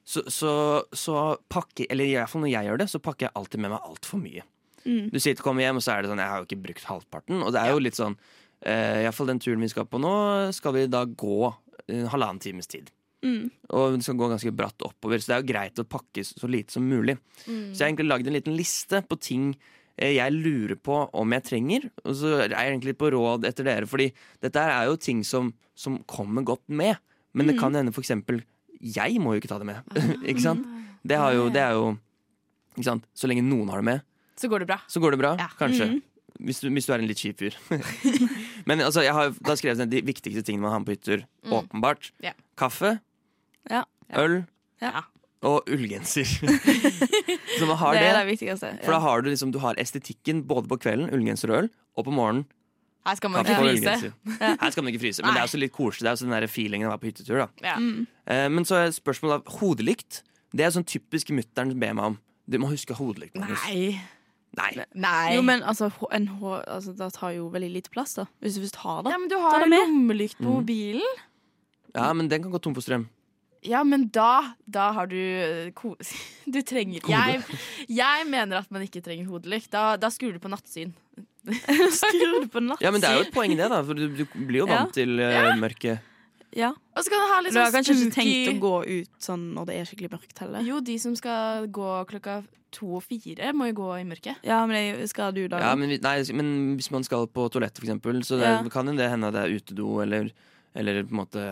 [0.01, 0.53] så, så,
[0.97, 3.75] så pakker Eller i hvert fall når jeg gjør det, så pakker jeg alltid med
[3.75, 4.45] meg altfor mye.
[4.81, 5.11] Mm.
[5.13, 7.43] Du sitter, kommer hjem, og så er det sånn Jeg har jo ikke brukt halvparten.
[7.45, 8.17] Og det er jo litt sånn
[8.61, 10.09] Uh, Iallfall den turen vi skal på nå,
[10.53, 11.47] skal vi da gå
[11.89, 12.91] en halvannen times tid.
[13.21, 13.51] Mm.
[13.77, 16.49] Og det skal gå ganske bratt oppover, så det er jo greit å pakke så
[16.49, 17.17] lite som mulig.
[17.45, 17.71] Mm.
[17.71, 19.51] Så jeg har egentlig lagd en liten liste på ting
[19.97, 21.89] eh, jeg lurer på om jeg trenger.
[22.05, 24.09] Og så er jeg egentlig på råd etter dere, fordi
[24.41, 26.97] dette er jo ting som, som kommer godt med.
[27.33, 27.59] Men det Mm.
[27.61, 28.41] kan hende for eksempel
[28.81, 29.83] Jeg må jo ikke ta det med.
[30.25, 30.65] ikke sant?
[31.05, 31.91] Det, har jo, det er jo
[32.75, 33.05] ikke sant?
[33.13, 34.01] Så lenge noen har det med,
[34.41, 34.79] Så går det bra.
[34.89, 35.35] så går det bra.
[35.59, 35.85] Kanskje.
[35.91, 36.01] Mm.
[36.41, 37.53] Hvis, du, hvis du er en litt kjip fyr.
[38.67, 41.25] Men altså, jeg har da skrevet ned de viktigste tingene man har med på hytter.
[41.45, 41.53] Mm.
[41.59, 42.09] Åpenbart.
[42.23, 42.33] Yeah.
[42.57, 42.95] Kaffe,
[43.69, 43.83] Ja.
[44.17, 44.45] øl
[44.81, 45.01] Ja.
[45.43, 46.25] og ullgenser.
[47.59, 48.09] så man har Det det.
[48.09, 48.71] er det viktigste.
[48.83, 52.05] For da har du liksom Du har estetikken både på kvelden, ullgenser og øl, og
[52.05, 52.45] på morgenen
[53.05, 54.13] Her skal man ikke fryse.
[54.39, 56.01] Her skal man ikke fryse, men det er også litt koselig.
[56.05, 57.37] Det er også den der feelingen av å være på hyttetur.
[57.37, 57.75] da Ja.
[57.79, 58.07] Mm.
[58.27, 60.21] Eh, Men så er spørsmålet av hodelykt.
[60.53, 62.19] Det er sånn typisk mutter'n ber meg om.
[62.49, 63.35] Du må huske hodelykt.
[63.35, 64.01] Nei.
[64.57, 64.85] Nei.
[64.93, 65.35] Nei.
[65.35, 68.25] Jo, men altså, en H, altså, det tar jo veldig lite plass, da.
[68.41, 69.11] Hvis du først har det.
[69.13, 70.53] Ja, men du har lommelykt på Mm.
[70.59, 71.13] mobilen.
[71.95, 73.07] Ja, men den kan gå tom for strøm.
[73.63, 75.95] Ja, men da, da har du eh, ko
[76.53, 77.13] Du trenger Kode.
[77.13, 77.59] jeg,
[77.93, 79.69] jeg mener at man ikke trenger hodelykt.
[79.73, 80.93] Da, da skrur du på nattsyn.
[82.01, 82.85] Skrur du på nattsyn?
[82.85, 83.81] Ja, men det er jo et poeng, det, da.
[83.85, 84.79] For du, du blir jo Ja.
[84.83, 86.07] vant til uh, mørket.
[86.57, 86.71] Ja.
[86.97, 89.23] Og så kan du ha litt Du har sånn kanskje ikke tenkt å gå ut
[89.23, 90.65] sånn når det er skikkelig mørkt heller?
[90.67, 92.41] Jo, de som skal gå klokka
[92.75, 94.41] to og fire, må jo gå i mørket.
[94.47, 97.79] Ja, men det skal du da Ja, men, nei, men hvis man skal på toalettet,
[97.83, 98.59] for eksempel, så det, Ja.
[98.71, 100.29] kan jo det hende at det er utedo, eller,
[100.75, 101.45] eller på en måte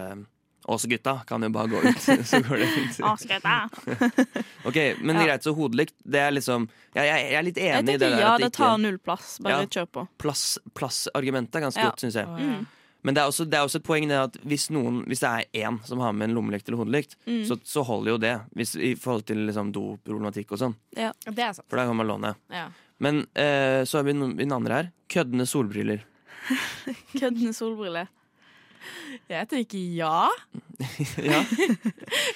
[0.70, 2.99] Åse-gutta kan jo bare gå ut, så går det fint.
[4.70, 7.93] ok, men greit, så hodelykt, det er liksom Jeg, jeg, jeg er litt Jeg enig
[7.95, 8.20] i det der.
[8.22, 9.38] ja, at det tar null plass.
[9.45, 9.70] Bare Ja.
[9.80, 10.07] kjør på.
[10.22, 10.43] plass,
[10.78, 11.89] plassargumentet er ganske Ja.
[11.89, 12.28] godt, syns jeg.
[12.28, 12.67] Mm.
[13.01, 15.30] Men det er, også, det er også et poeng det at hvis, noen, hvis det
[15.30, 17.45] er én som har med en lommelykt eller hodelykt, Mm.
[17.47, 20.76] så, så holder jo det hvis, i forhold til liksom, doproblematikk og sånn.
[20.97, 21.13] Ja.
[21.26, 21.65] Det er sant.
[21.72, 22.36] For da kan man låne.
[22.51, 22.65] Ja.
[22.99, 24.91] Men eh, så har vi den andre her.
[25.07, 26.01] Køddende solbriller.
[27.20, 28.09] Køddende solbriller.
[29.30, 30.30] Jeg tenker ja.
[31.32, 31.42] ja.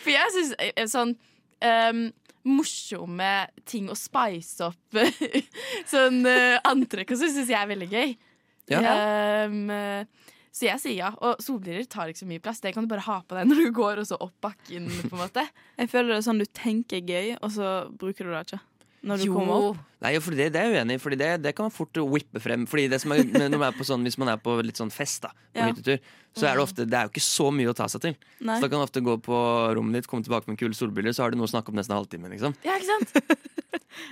[0.04, 1.16] For jeg syns sånn
[1.64, 2.04] um,
[2.44, 3.32] morsomme
[3.70, 5.00] ting å spice opp
[5.94, 8.16] sånn uh, antrekk og sånn syns jeg er veldig gøy.
[8.72, 8.80] Ja.
[9.48, 11.10] Um, eh, så jeg sier ja.
[11.26, 12.62] Og solbriller tar ikke så mye plass.
[12.64, 14.86] Det kan du bare ha på deg når du går og så opp bakken.
[15.02, 15.48] på en måte
[15.80, 18.62] Jeg føler det er sånn du tenker gøy, og så bruker du det ikke.
[19.04, 19.34] Når du Jo.
[19.36, 19.78] kommer opp.
[20.04, 22.40] Nei, for det, det er jeg uenig i, for det, det kan man fort whippe
[22.44, 22.66] frem.
[22.68, 24.92] Fordi det som er, når man er på sånn, Hvis man er på litt sånn
[24.92, 25.68] fest, da på Ja.
[25.72, 26.00] hyttetur,
[26.36, 28.16] så er det ofte Det er jo ikke så mye å ta seg til.
[28.42, 28.56] Nei.
[28.60, 31.24] Så da kan du ofte gå på rommet ditt, komme tilbake med kule solbriller, så
[31.24, 32.30] har du noe å snakke om nesten en halvtime.
[32.32, 32.56] Liksom.
[32.64, 33.14] Ja, ikke sant?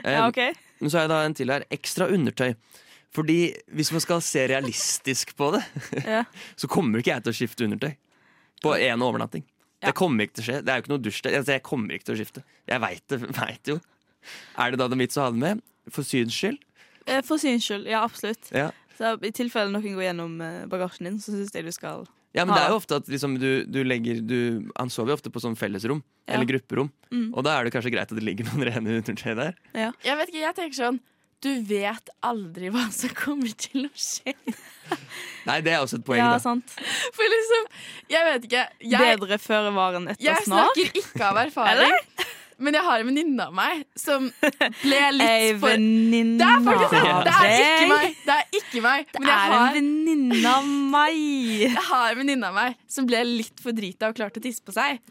[0.06, 0.38] Eh, Ja, ok.
[0.80, 1.64] Men så har jeg da en til her.
[1.72, 2.56] Ekstra undertøy.
[3.12, 5.64] Fordi hvis man skal se realistisk på det,
[6.06, 6.24] Ja.
[6.56, 7.96] så kommer ikke jeg til å skifte undertøy.
[8.62, 9.44] På én overnatting.
[9.82, 10.58] Det kommer ikke til å skje.
[10.64, 11.38] Det er jo ikke noe dusj der.
[11.40, 12.44] Altså, jeg kommer ikke til å skifte.
[12.70, 13.20] Jeg veit det.
[13.42, 13.80] Vet jo.
[14.58, 15.62] Er det da noen vits å ha det med?
[15.92, 16.60] For syns skyld?
[17.10, 18.52] Eh, For syns skyld, ja, absolutt.
[18.56, 18.70] Ja.
[18.98, 22.04] Så I tilfelle noen går gjennom eh, bagasjen din, så syns jeg du skal
[22.38, 24.38] Ja, men det er jo ofte at liksom, du, du legger du,
[24.78, 26.04] Han sover jo ofte på sånn fellesrom.
[26.30, 26.36] Ja.
[26.38, 26.92] Eller grupperom.
[27.12, 27.32] Mm.
[27.34, 29.58] Og da er det kanskje greit at det ligger noen rene undertøy der.
[29.74, 29.90] Ja.
[30.06, 31.02] Jeg vet ikke, jeg tenker sånn
[31.42, 34.36] Du vet aldri hva som kommer til å skje.
[35.50, 36.40] Nei, det er også et poeng, Ja, da.
[36.44, 36.76] sant.
[37.16, 37.68] For liksom,
[38.14, 41.96] jeg vet ikke jeg, Bedre føre var enn etter Jeg snakker ikke av erfaring.
[42.62, 44.28] Men jeg har en venninne av meg som
[44.84, 48.18] ble Ei litt for venninne Det er faktisk Det er ikke meg!
[48.22, 49.08] Det er ikke meg.
[49.12, 51.22] Det er har, en venninne av meg.
[51.66, 54.64] Jeg har en venninne av meg som ble litt for drita og klarte å tisse
[54.66, 55.02] på seg.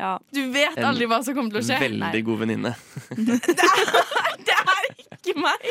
[0.00, 0.14] Ja.
[0.32, 1.76] Du vet En aldri hva som kommer til å skje.
[1.76, 2.74] En Veldig god venninne.
[4.50, 5.68] Det er ikke meg!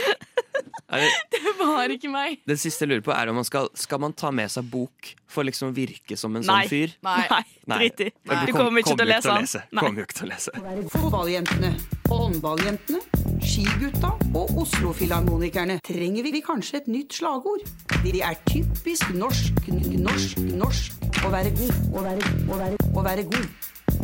[0.89, 2.39] Det- Det var ikke meg.
[2.47, 5.11] Det siste jeg lurer på er om man skal, skal man ta med seg bok
[5.29, 6.63] for liksom å virke som en Nei.
[6.65, 6.95] sånn fyr?
[7.05, 7.43] Nei.
[7.69, 8.09] Drit i.
[8.47, 9.67] Du kommer ikke til å lese den.
[9.71, 9.83] Nei.
[9.83, 10.89] Kommer jo ikke til å lese.
[10.95, 11.69] Fotballjentene,
[12.09, 13.01] håndballjentene,
[13.45, 17.61] skigutta og Oslo-filharmonikerne trenger vi kanskje et nytt slagord.
[18.03, 23.27] De er typisk norsk, norsk, norsk å være god, å være, å være, å være
[23.29, 23.47] god.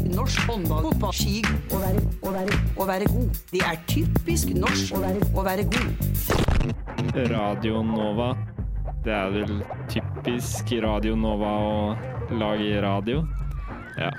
[0.06, 1.39] Norsk håndball, fotball, ski,
[1.74, 3.38] å være, å være, å være god.
[3.49, 7.24] Det er typisk norsk å være, å være god.
[7.32, 8.28] Radio Nova.
[9.06, 13.24] Det er vel typisk Radio Nova å lage radio.
[13.97, 14.12] Ja.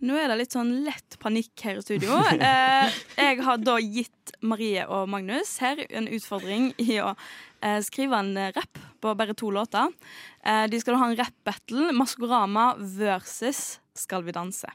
[0.00, 2.16] Nå er det litt sånn lett panikk her i studio.
[2.40, 8.22] Eh, jeg har da gitt Marie og Magnus her en utfordring i å eh, skrive
[8.22, 9.92] en rapp på bare to låter.
[10.40, 11.92] Eh, de skal ha en rap-battle.
[11.96, 14.70] Maskorama versus Skal vi danse.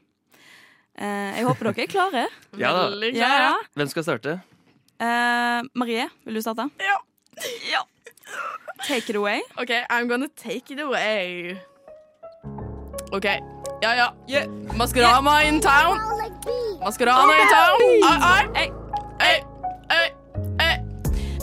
[0.97, 2.25] Eh, jeg håper dere er klare.
[2.61, 2.85] Ja da.
[2.89, 3.53] Veldig Ja, ja.
[3.75, 4.37] Hvem skal starte?
[4.99, 6.69] Eh, Marie, vil du starte?
[6.79, 6.97] Ja.
[7.71, 7.81] ja.
[8.87, 9.41] Take it away.
[9.57, 11.55] OK, I'm gonna take it away.
[13.11, 13.25] OK.
[13.81, 13.91] Ja,
[14.27, 14.45] ja.
[14.75, 15.99] Maskorama in town.
[16.83, 17.81] Maskorama in town.
[18.03, 18.17] Ai,
[18.55, 18.71] ai.
[19.19, 19.39] Ei,
[19.91, 20.07] ei,
[20.59, 20.75] ei.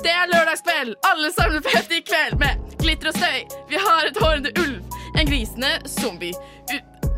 [0.02, 0.96] Det er lørdagskveld.
[1.06, 3.44] Alle samler fest i kveld med glitter og støy.
[3.70, 4.80] Vi har et hårende ulv,
[5.18, 6.32] en grisende zombie,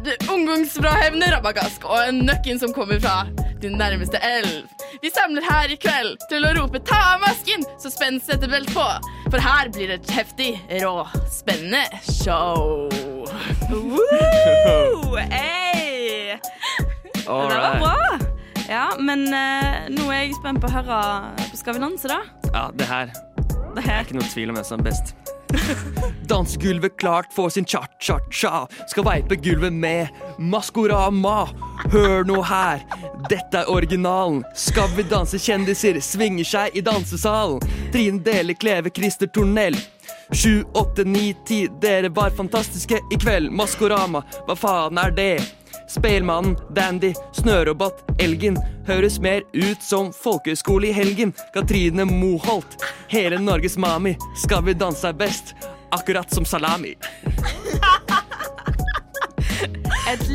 [0.07, 3.27] u- det- rabagask og en nøkken som kommer fra
[3.63, 4.69] din nærmeste elv.
[5.03, 8.87] Vi samler her i kveld til å rope 'ta av masken', så spenn settebelt på.
[9.31, 12.89] For her blir det et heftig, rå, spennende show.
[13.71, 15.17] Woo!
[15.31, 16.39] Hey!
[17.15, 18.19] Det var bra.
[18.69, 20.99] Ja, men uh, nå er jeg spent på å høre
[21.51, 22.21] på Skal vi danse, da.
[22.53, 23.13] Ja, det her.
[23.75, 25.15] Det er ikke noe tvil om hvem som er best.
[26.29, 28.67] Dansegulvet klart for sin cha-cha-cha.
[28.89, 31.49] Skal veipe gulvet med Maskorama.
[31.93, 32.85] Hør nå her,
[33.29, 34.43] dette er originalen.
[34.57, 37.61] Skal vi danse kjendiser svinger seg i dansesalen.
[37.93, 39.77] Trine Dele, Kleve, Christer Tornell.
[40.33, 43.53] Sju, åtte, ni, ti, dere var fantastiske i kveld.
[43.53, 45.37] Maskorama, hva faen er det?
[45.89, 51.35] Spelmannen, Dandy, Snørobot, Elgen høres mer ut som folkehøyskole i helgen.
[51.55, 52.79] Katrine Moholt,
[53.09, 54.17] hele Norges mami.
[54.37, 55.55] Skal vi danse best,
[55.91, 56.95] akkurat som salami.
[60.13, 60.29] Et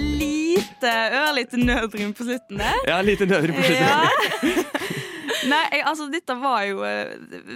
[0.60, 2.84] lite, ørlite nødrim på slutten der.
[2.88, 3.86] Ja, lite nødrim på slutten.
[3.88, 4.70] Ja.
[5.49, 7.12] Nei, jeg, altså dette var jo uh,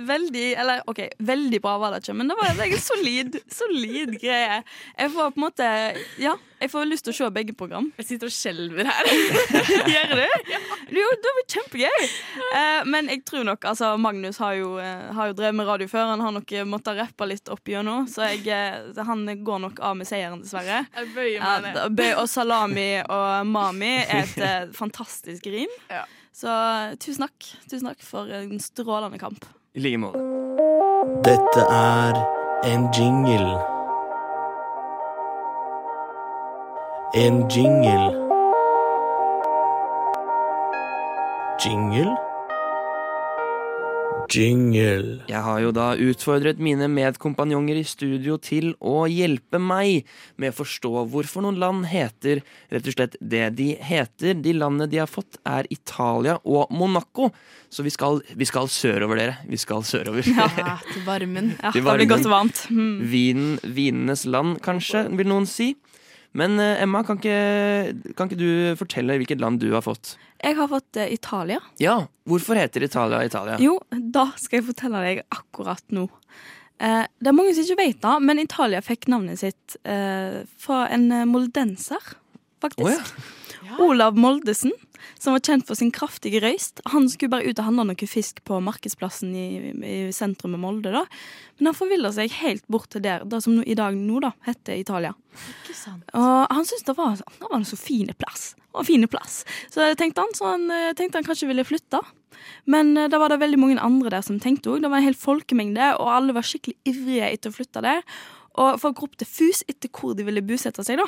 [0.07, 4.61] veldig Eller OK, veldig bra var det ikke, men det var en solid, solid greie.
[4.97, 5.69] Jeg får på en måte
[6.21, 7.89] Ja, jeg får lyst til å se begge program.
[7.99, 9.09] Jeg sitter og skjelver her.
[9.91, 10.53] Gjør du?
[10.95, 12.05] Jo, det blir kjempegøy.
[12.53, 15.89] Uh, men jeg tror nok altså Magnus har jo, uh, har jo drevet med radio
[15.91, 16.13] før.
[16.13, 19.81] Han har nok eh, måttet rappe litt opp gjennom, så jeg, eh, han går nok
[19.83, 20.85] av med seieren, dessverre.
[20.95, 22.03] Jeg bøyer meg ned.
[22.21, 25.71] og salami og mami er et eh, fantastisk rim.
[26.33, 27.49] Så eh, tusen takk.
[27.69, 29.45] Tusen takk for en strålende kamp.
[29.73, 30.21] I like måte.
[31.25, 32.19] Dette er
[32.69, 33.55] en jingle.
[37.15, 38.11] En jingle.
[41.63, 42.32] Jingle?
[44.31, 45.19] Jingle.
[45.29, 50.07] Jeg har jo da utfordret mine medkompanjonger i studio til å hjelpe meg
[50.39, 52.41] med å forstå hvorfor noen land heter
[52.73, 54.37] rett og slett det de heter.
[54.43, 57.29] De landene de har fått, er Italia og Monaco.
[57.73, 59.37] Så vi skal, vi skal sørover, dere.
[59.49, 60.27] Vi skal sørover.
[60.29, 61.53] Ja, til varmen.
[61.59, 62.33] Ja, Til det blir godt vant.
[62.33, 62.67] varmt.
[62.73, 62.93] Mm.
[63.13, 65.73] Vinen, vinenes land, kanskje, vil noen si.
[66.33, 70.15] Men eh, Emma, kan ikke, kan ikke du fortelle hvilket land du har fått?
[70.43, 71.61] Jeg har fått uh, Italia.
[71.81, 71.95] Ja,
[72.27, 73.55] hvorfor heter Italia Italia?
[73.63, 76.09] Jo, da skal jeg fortelle deg akkurat nå.
[76.83, 80.85] Uh, det er mange som ikke vet det, men Italia fikk navnet sitt uh, fra
[80.91, 82.15] en moldenser,
[82.63, 83.13] faktisk.
[83.81, 84.73] Olav Moldesen,
[85.19, 86.81] som var kjent for sin kraftige røyst.
[86.93, 90.93] Han skulle bare ut og handle noe fisk på markedsplassen i, i sentrum av Molde.
[90.93, 91.05] da.
[91.59, 94.79] Men han forvilla seg helt bort til der, det som i dag nå da, heter
[94.79, 95.13] Italia.
[95.33, 96.09] Ikke sant.
[96.17, 98.53] Og han syntes det var, det var en så fin plass.
[98.57, 99.39] Det var en fin plass.
[99.73, 102.01] Så tenkte han, så han eh, tenkte han kanskje ville flytte.
[102.69, 104.83] Men eh, da var det veldig mange andre der som tenkte òg.
[104.83, 108.03] Det var en hel folkemengde, og alle var skikkelig ivrige etter å flytte der.
[108.61, 111.07] Og folk ropte fus etter hvor de ville bosette seg, da.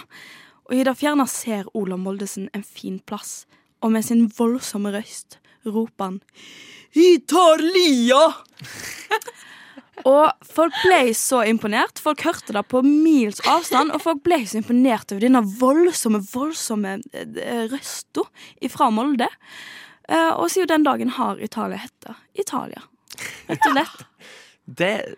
[0.66, 3.44] Og i det fjerne ser Olav Moldesen en fin plass,
[3.86, 6.22] og med sin voldsomme røst roper han
[6.96, 8.22] Italia!
[10.12, 12.00] og folk ble så imponert.
[12.00, 16.98] Folk hørte det på mils avstand, og folk ble så imponert over denne voldsomme, voldsomme
[17.12, 18.24] eh, røsta
[18.72, 19.28] fra Molde.
[20.08, 22.86] Eh, og siden den dagen har Italia hetta Italia.
[23.50, 24.06] Rett og slett.
[24.68, 25.16] Det er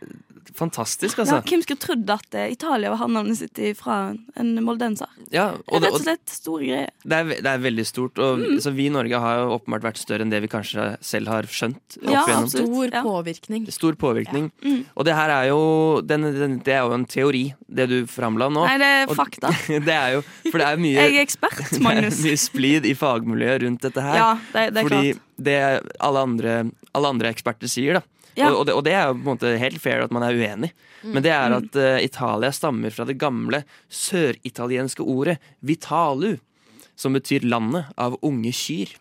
[0.57, 1.37] fantastisk, Ja, altså.
[1.45, 5.07] hvem skulle trodd at eh, Italia var havnavnet sitt fra en moldenser?
[5.31, 6.89] Ja, og det, Rett og slett store greier.
[7.03, 8.17] det, er, ve- det er veldig stort.
[8.17, 8.57] Og, Mm.
[8.63, 11.43] så vi i Norge har jo åpenbart vært større enn det vi kanskje selv har
[11.43, 11.97] skjønt.
[12.01, 12.49] opp Ja, igjennom.
[12.49, 13.03] stor Ja.
[13.03, 13.67] påvirkning.
[13.71, 14.51] Stor påvirkning.
[14.63, 14.85] Mm.
[14.95, 18.49] Og det her er jo den, den, Det er jo en teori, det du framla
[18.49, 18.65] nå.
[18.65, 19.49] Nei, det er Og fakta.
[19.67, 22.17] det er jo, for det er mye Jeg er ekspert, Magnus.
[22.23, 24.15] Det er mye splid i fagmiljøet rundt dette her.
[24.15, 25.21] Ja, det- det er fordi klart.
[25.37, 28.01] det alle andre, alle andre eksperter sier, da.
[28.37, 28.51] Ja.
[28.51, 30.37] Og, og, det, og det er jo på en måte helt fair at man er
[30.37, 30.71] uenig.
[31.03, 36.35] Men det er at uh, Italia stammer fra det gamle søritalienske ordet vitalu,
[36.97, 38.93] som betyr landet av unge kyr.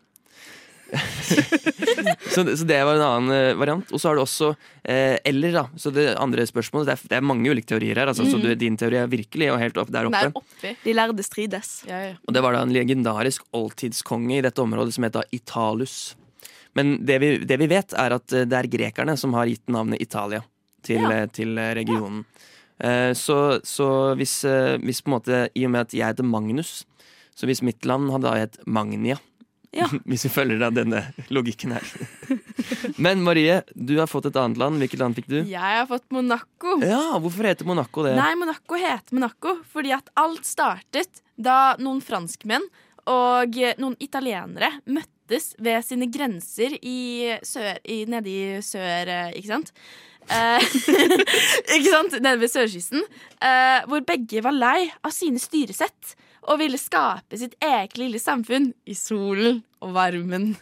[2.30, 3.88] så, det- så det var en annen eh, variant.
[3.92, 4.50] Og så har du også
[4.86, 5.64] eh, eller, da.
[5.80, 8.12] Så det andre spørsmålet Det er, det er mange ulike teorier her.
[8.12, 8.42] Altså, Så Mm.
[8.44, 10.30] du, din teori er virkelig og helt opp der oppe.
[10.42, 10.76] oppi.
[10.84, 11.72] De lærde strides.
[12.26, 16.14] Og det var da en legendarisk oldtidskonge i dette området som het da Italus.
[16.76, 19.64] Men det vi, det vi vet, er at eh, det er grekerne som har gitt
[19.72, 20.42] navnet Italia
[20.86, 21.22] til, Ja.
[21.22, 22.24] eh, til eh, regionen.
[22.76, 23.14] Ja.
[23.16, 23.86] Så, så
[24.20, 24.42] hvis,
[24.84, 26.82] hvis på en måte I og med at jeg heter Magnus,
[27.32, 29.16] så hvis mitt land hadde da hett Magnia
[29.72, 29.86] Ja.
[30.08, 31.00] Hvis vi følger da denne
[31.32, 31.84] logikken her.
[33.00, 34.78] Men Marie, du har fått et annet land.
[34.80, 35.38] Hvilket land fikk du?
[35.48, 36.76] Jeg har fått Monaco.
[36.84, 38.14] Ja, Hvorfor heter Monaco det?
[38.16, 42.64] Nei, Monaco heter Monaco fordi at alt startet da noen franskmenn
[43.10, 44.70] og noen italienere
[45.26, 49.72] møttes ved sine grenser i sør, i, nede i sør, eh, ikke sant?
[50.30, 50.60] Eh,
[51.76, 52.20] ikke sant?
[52.22, 53.02] Nede ved sørkysten.
[53.42, 56.16] eh, hvor begge var lei av sine styresett
[56.46, 60.56] og ville skape sitt eget lille samfunn i solen og varmen.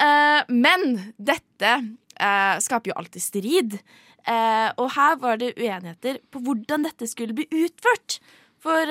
[0.00, 1.74] Eh, men dette
[2.18, 3.78] eh, skaper jo alltid strid.
[4.24, 8.22] Og her var det uenigheter på hvordan dette skulle bli utført.
[8.64, 8.88] For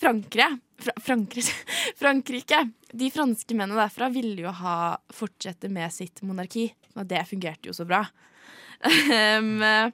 [0.00, 0.46] Frankrike,
[0.82, 1.54] Fra Frankrike,
[2.00, 2.58] Frankrike
[2.92, 4.76] De franske mennene derfra ville jo ha
[5.14, 6.66] fortsette med sitt monarki.
[6.98, 8.04] Og det fungerte jo så bra.
[8.82, 9.40] Eh,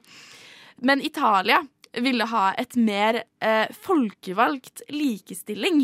[0.81, 1.59] Men Italia
[1.97, 5.81] ville ha et mer eh, folkevalgt likestilling.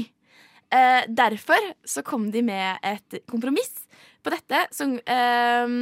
[0.72, 3.86] Eh, derfor så kom de med et kompromiss
[4.24, 5.76] på dette som eh,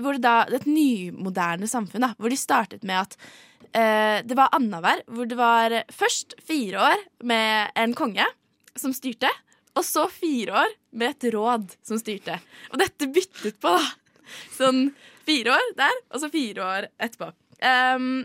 [0.00, 3.18] hvor det da, Et nymoderne samfunn, da, hvor de startet med at
[3.72, 8.26] eh, det var annenhver, hvor det var først fire år med en konge
[8.78, 9.30] som styrte,
[9.74, 12.36] og så fire år med et råd som styrte.
[12.72, 13.84] Og dette byttet på, da.
[14.54, 14.86] Sånn
[15.26, 17.30] fire år der, og så fire år etterpå.
[17.64, 18.24] Ehm,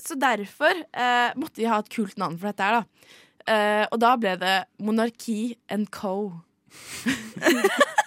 [0.00, 3.12] så derfor eh, måtte de ha et kult navn for dette her, da.
[3.46, 6.16] Eh, og da ble det Monarki and Co.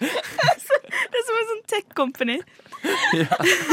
[0.00, 2.38] det er som en sånn tech company.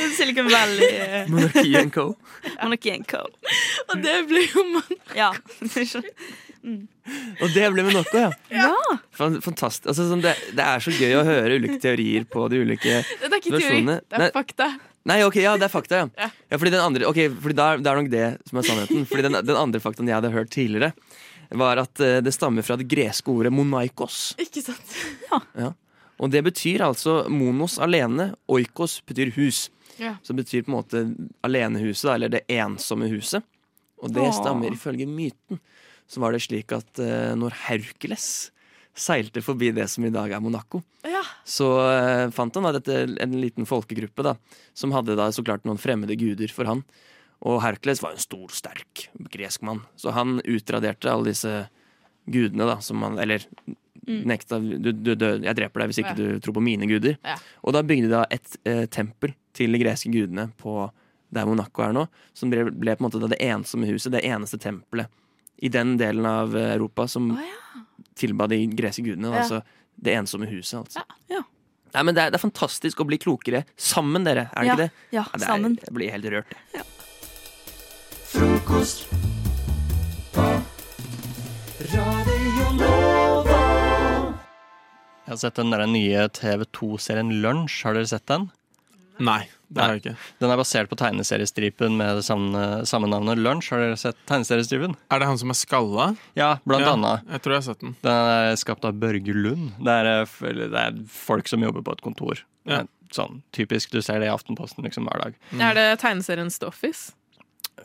[0.16, 1.26] Silicon Valley.
[1.28, 2.16] Monarchy Monarki and Co.
[2.62, 3.26] Monarki and Co.
[3.88, 5.32] Og det ble jo man Ja.
[7.40, 8.30] Og det ble Monaco, ja.
[8.52, 8.74] ja.
[9.16, 9.88] Fantastisk.
[9.88, 13.30] Altså, sånn, det, det er så gøy å høre ulike teorier på de ulike Det
[13.30, 14.68] er ikke teori, det er Nei, fakta.
[15.08, 16.10] Nei, ok, ja, det er fakta, ja.
[16.20, 16.28] Ja.
[16.52, 19.08] ja fordi den andre, ok, fordi da, det er nok det som er sannheten.
[19.08, 20.92] Fordi den, den andre faktaen jeg hadde hørt tidligere,
[21.58, 24.34] var at eh, det stammer fra det greske ordet monaikos.
[24.38, 24.96] Ikke sant?
[25.56, 25.72] Ja.
[26.20, 29.68] Og det betyr altså monos alene, oikos betyr hus.
[30.00, 30.14] Ja.
[30.22, 31.02] Som betyr på en måte
[31.44, 33.42] alenehuset, eller det ensomme huset.
[34.00, 34.32] Og det Åh.
[34.36, 35.58] stammer ifølge myten.
[36.10, 38.50] Så var det slik at eh, når Hercules
[39.00, 41.20] seilte forbi det som i dag er Monaco, Ja.
[41.46, 44.34] så eh, fant han da dette, en liten folkegruppe da,
[44.76, 46.82] som hadde da så klart noen fremmede guder for han.
[47.42, 51.68] Og Hercules var en stor, sterk gresk mann, så han utraderte alle disse
[52.30, 53.46] gudene, da, som man Eller
[54.08, 54.22] Mm.
[54.26, 56.16] nekta du, du, du, Jeg dreper deg hvis ikke Ja.
[56.16, 57.18] du tror på mine guder.
[57.22, 57.34] Ja.
[57.62, 60.90] Og da bygde de da et eh, tempel til de greske gudene på
[61.30, 64.24] der Monaco er nå, som ble, ble på en måte da det ensomme huset, det
[64.24, 65.06] eneste tempelet
[65.62, 67.28] i den delen av Europa som
[68.16, 69.30] tilba de greske gudene.
[69.30, 69.42] Ja.
[69.44, 69.60] Altså
[70.00, 71.04] det ensomme huset, altså.
[71.30, 71.42] Ja.
[71.94, 74.48] Nei, men det er, det er fantastisk å bli klokere sammen, dere.
[74.56, 74.90] Er det Ja, ikke det?
[75.12, 75.76] ja, det er, sammen.
[75.84, 76.56] Jeg blir helt rørt.
[76.72, 76.84] jeg.
[78.30, 79.08] Frokost
[80.34, 80.42] på
[81.94, 83.60] Radio Nova.
[85.26, 87.80] Jeg har sett den der nye TV2-serien Lunsj.
[87.86, 88.48] Har dere sett den?
[89.20, 90.14] Nei, det har jeg ikke.
[90.40, 93.72] Den er basert på tegneseriestripen med det samme, samme navnet Lunsj.
[93.74, 94.94] Har dere sett tegneseriestripen?
[95.10, 96.08] Er det han som er skalla?
[96.38, 97.26] Ja, blant Ja, annet.
[97.34, 97.96] Jeg tror jeg har sett den.
[98.06, 99.72] Den er skapt av Børge Lund.
[99.82, 102.46] Det er, eh, det er folk som jobber på et kontor.
[102.64, 102.84] Ja.
[102.86, 105.34] Er Sånn typisk, Du ser det i Aftenposten liksom hver dag.
[105.58, 107.10] Er det tegneserien The Office?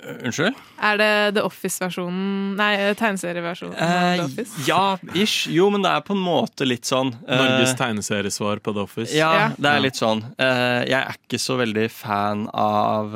[0.06, 0.54] Unnskyld?
[0.86, 4.66] Er det The Office-versjonen Nei, tegneserieversjonen av Eh, The Office?
[4.68, 5.48] ja, ish.
[5.50, 7.14] Jo, men det er på en måte litt sånn.
[7.28, 9.16] eh, Norges tegneseriesvar på The Office.
[9.18, 10.22] Ja, det er litt sånn.
[10.38, 13.16] Eh, jeg er ikke så veldig fan av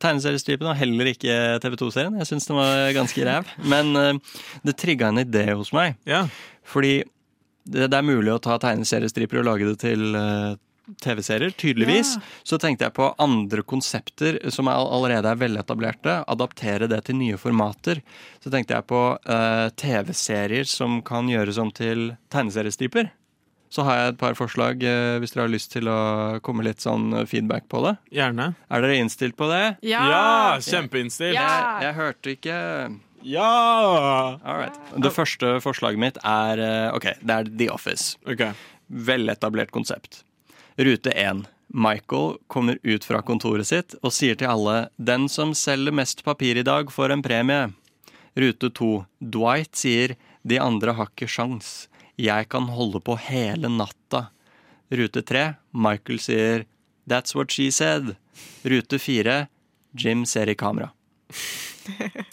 [0.00, 2.16] tegneseriestripen, og heller ikke TV 2-serien.
[2.22, 3.44] Jeg syns den var ganske ræv.
[3.64, 4.12] Men eh,
[4.64, 5.96] det trigga en idé hos meg.
[6.70, 7.02] Fordi
[7.70, 10.54] det, det er mulig å ta tegneseriestriper og lage det til eh,
[11.00, 12.14] TV-serier, tydeligvis.
[12.16, 12.22] Ja.
[12.42, 16.16] Så tenkte jeg på andre konsepter som er, allerede er veletablerte.
[16.30, 18.02] Adaptere det til nye formater.
[18.42, 23.12] Så tenkte jeg på uh, TV-serier som kan gjøres om til tegneseriestriper.
[23.70, 26.00] Så har jeg et par forslag uh, hvis dere har lyst til å
[26.46, 27.94] komme litt sånn feedback på det.
[28.20, 28.50] Gjerne.
[28.70, 29.76] Er dere innstilt på det?
[29.86, 30.02] Ja!
[30.10, 30.32] Ja,
[30.64, 31.38] kjempeinnstilt.
[31.38, 31.46] Ja!
[31.46, 32.56] Jeg, jeg hørte ikke
[33.28, 33.52] Ja!
[34.42, 34.82] All right.
[34.98, 38.16] Det første forslaget mitt er eh, OK, det er The Office.
[38.90, 40.24] Veletablert konsept.
[40.80, 41.44] Rute 1.
[41.66, 46.56] Michael kommer ut fra kontoret sitt og sier til alle 'Den som selger mest papir
[46.56, 47.74] i dag, får en premie'.
[48.34, 49.04] Rute 2.
[49.20, 51.88] Dwight sier 'De andre har ikke sjans'.
[52.16, 54.30] Jeg kan holde på hele natta.
[54.90, 55.56] Rute 3.
[55.74, 56.64] Michael sier
[57.06, 58.16] 'That's what she said'.
[58.64, 59.48] Rute 4.
[59.94, 60.92] Jim ser i kamera.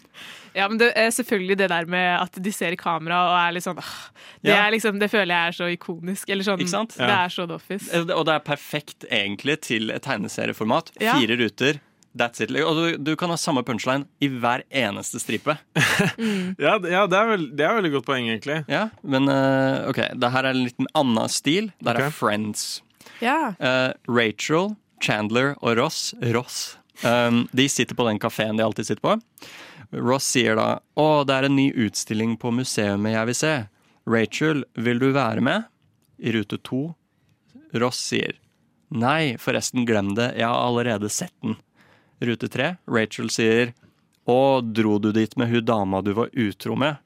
[0.57, 3.55] Ja, men det er selvfølgelig det der med at de ser i kamera og er
[3.55, 3.93] litt sånn åh,
[4.41, 4.63] det, Ja.
[4.65, 6.29] er liksom, det føler jeg er så ikonisk.
[6.33, 6.95] Eller sånn, Ikke sant?
[6.97, 7.91] Det er så The Office.
[7.93, 10.91] Eh, Og det er perfekt egentlig til et tegneserieformat.
[10.99, 11.13] Ja.
[11.19, 11.79] Fire ruter.
[12.17, 12.49] That's it.
[12.65, 15.53] Og du, du kan ha samme punchline i hver eneste stripe.
[16.57, 18.63] Ja, det- ja det, er veld, det er veldig godt poeng, egentlig.
[18.71, 21.69] Ja, Men uh, OK, det her er en liten annen stil.
[21.79, 22.81] Det her er Friends.
[23.21, 23.53] Ja.
[23.61, 29.03] Uh, Rachel, Chandler og Ross Ross um, De sitter på den kafeen de alltid sitter
[29.05, 29.13] på.
[29.91, 33.69] Ross sier da 'Å, det er en ny utstilling på museet jeg vil se'.
[34.07, 35.65] Rachel, vil du være med?
[36.19, 36.95] I rute to.
[37.73, 38.35] Ross sier
[38.91, 40.35] 'Nei, forresten, glem det.
[40.35, 41.57] Jeg har allerede sett den'.
[42.21, 42.77] Rute tre.
[42.87, 43.73] Rachel sier
[44.27, 46.97] 'Å, dro du dit med hun dama du var utro med?'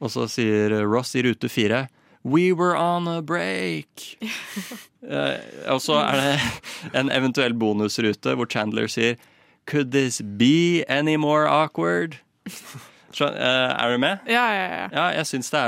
[0.00, 1.88] Og så sier Ross i rute fire
[2.24, 4.16] 'We were on a break'.
[5.04, 5.36] Eh,
[5.68, 9.18] og så er det en eventuell bonusrute hvor Chandler sier
[9.66, 12.18] 'Could this be any more awkward'?
[13.20, 14.18] Eh, er du med?
[14.26, 14.88] Ja, ja, ja.
[14.92, 15.60] Ja, jeg syns det,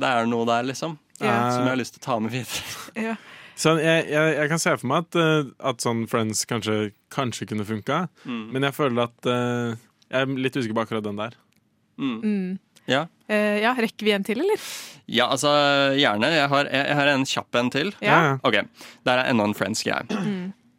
[0.00, 0.98] det er noe der, liksom.
[1.20, 1.50] Ja.
[1.52, 2.62] Som jeg har lyst til å ta med videre.
[3.08, 3.16] Ja.
[3.58, 7.48] Sånn, jeg, jeg, jeg kan se for meg at, eh, at sånn Friends kanskje, kanskje
[7.50, 8.52] kunne funka, Mm.
[8.54, 9.76] men jeg føler at eh,
[10.10, 11.34] Jeg er litt usikker på akkurat den der.
[11.98, 12.58] Mm.
[12.88, 13.02] Ja.
[13.28, 14.62] Uh, ja, rekker vi en til, eller?
[15.06, 15.50] Ja, altså
[15.98, 16.30] gjerne.
[16.32, 17.90] Jeg har, jeg har en kjapp en til.
[18.00, 18.38] Ja.
[18.42, 18.56] Ok,
[19.04, 20.06] Der er enda en Friends-greie.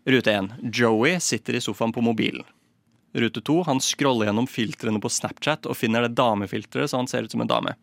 [0.05, 0.49] Rute 1.
[0.73, 2.45] Joey sitter i sofaen på mobilen.
[3.13, 3.63] Rute 2.
[3.63, 7.41] Han scroller gjennom filtrene på Snapchat og finner det damefilteret så han ser ut som
[7.41, 7.73] en dame.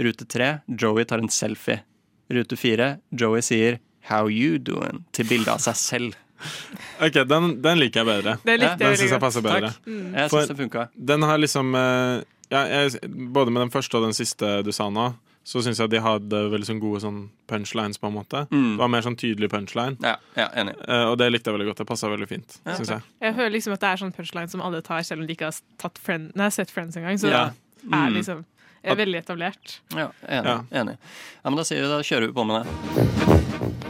[0.00, 0.50] Rute 3.
[0.66, 1.82] Joey tar en selfie.
[2.30, 2.96] Rute 4.
[3.10, 6.18] Joey sier 'How you doing?' til bildet av seg selv.
[7.04, 8.36] Ok, den, den liker jeg bedre.
[8.44, 9.72] Den likte den syns jeg passer bedre.
[9.72, 9.86] Takk.
[9.86, 10.14] Mm.
[10.14, 10.86] Jeg For synes det funka.
[10.96, 14.88] Den har liksom eh, ja, jeg, Både med den første og den siste du sa
[14.88, 15.10] nå,
[15.50, 17.16] så syns jeg de hadde veldig sånn gode sånn
[17.50, 18.44] punchlines, på en måte.
[18.52, 18.76] Mm.
[18.76, 19.96] Det var mer sånn tydelig punchline.
[20.04, 20.76] Ja, ja, enig.
[20.86, 21.82] Uh, og det likte jeg veldig godt.
[21.82, 23.02] Det passa veldig fint, Ja, syns jeg.
[23.26, 25.50] Jeg føler liksom at det er sånn punchline som alle tar, selv om de ikke
[25.50, 27.18] har tatt friend, nei, sett Friends engang.
[27.18, 27.50] Så Ja.
[27.82, 28.14] det er Mm.
[28.14, 28.44] liksom
[28.84, 29.80] er veldig etablert.
[29.92, 30.46] Ja, enig.
[30.46, 30.62] Ja.
[30.72, 30.96] enig.
[31.44, 33.80] Ja, men da, sier vi, da kjører vi på med det.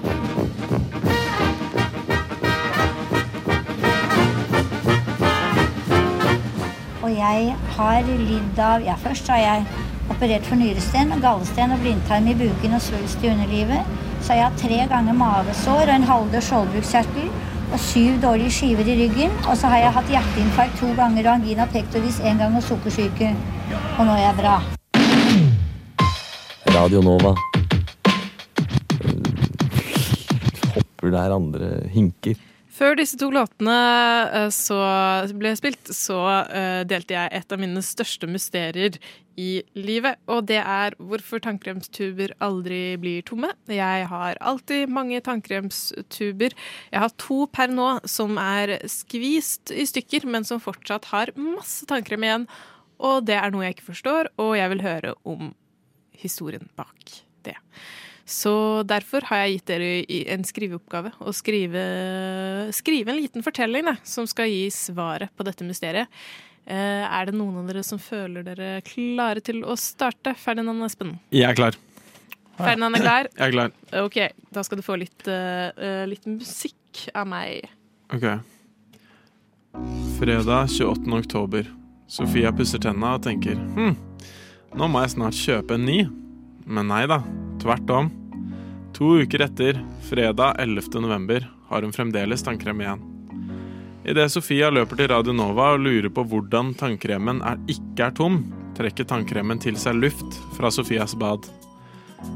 [7.02, 9.66] Og jeg har lidd av Ja, først har jeg
[10.20, 13.86] operert for nyresten, gallesten og blindtarm i buken og svulst i underlivet.
[14.20, 17.30] Så har jeg hatt tre ganger mavesår og en halvdød skjoldbruskkjertel
[17.72, 19.32] og syv dårlige skiver i ryggen.
[19.48, 23.32] Og så har jeg hatt hjerteinfarkt to ganger og angina pectoris en gang og sukkersyke.
[23.96, 24.58] Og nå er jeg bra.
[26.76, 27.32] Radio Nova.
[30.76, 32.49] Hopper der andre hinker.
[32.80, 33.76] Før disse to låtene
[34.32, 34.78] eh, så
[35.36, 36.16] ble spilt, så
[36.48, 38.96] eh, delte jeg et av mine største mysterier
[39.36, 40.16] i livet.
[40.32, 43.52] Og det er hvorfor tannkremstuber aldri blir tomme.
[43.68, 46.56] Jeg har alltid mange tannkremstuber.
[46.88, 51.84] Jeg har to per nå som er skvist i stykker, men som fortsatt har masse
[51.90, 52.48] tannkrem igjen.
[52.96, 55.52] Og det er noe jeg ikke forstår, og jeg vil høre om
[56.16, 57.60] historien bak det.
[58.30, 58.52] Så
[58.86, 59.88] derfor har jeg gitt dere
[60.36, 61.82] en skriveoppgave å skrive,
[62.76, 66.06] skrive en liten fortelling da, som skal gi svaret på dette mysteriet.
[66.70, 70.36] Eh, er det noen av dere som føler dere klare til å starte?
[70.38, 71.16] Ferdinand Espen?
[71.34, 71.78] Jeg er klar.
[72.60, 73.30] Ferdinand er klar?
[73.32, 73.74] Jeg er klar.
[74.04, 74.20] Ok,
[74.54, 77.66] da skal du få litt, eh, litt musikk av meg.
[78.14, 78.28] Ok.
[80.20, 81.18] Fredag 28.
[81.18, 81.66] oktober.
[82.06, 83.94] Sofia pusser tenna og tenker hm,
[84.74, 86.00] nå må jeg snart kjøpe en ny.
[86.66, 87.22] Men nei da,
[87.58, 88.19] tvert om.
[88.96, 91.00] To uker etter, fredag 11.
[91.00, 93.02] november, har hun fremdeles tannkrem igjen.
[94.04, 98.40] Idet Sofia løper til Radio Nova og lurer på hvordan tannkremen er, ikke er tom,
[98.76, 101.46] trekker tannkremen til seg luft fra Sofias bad.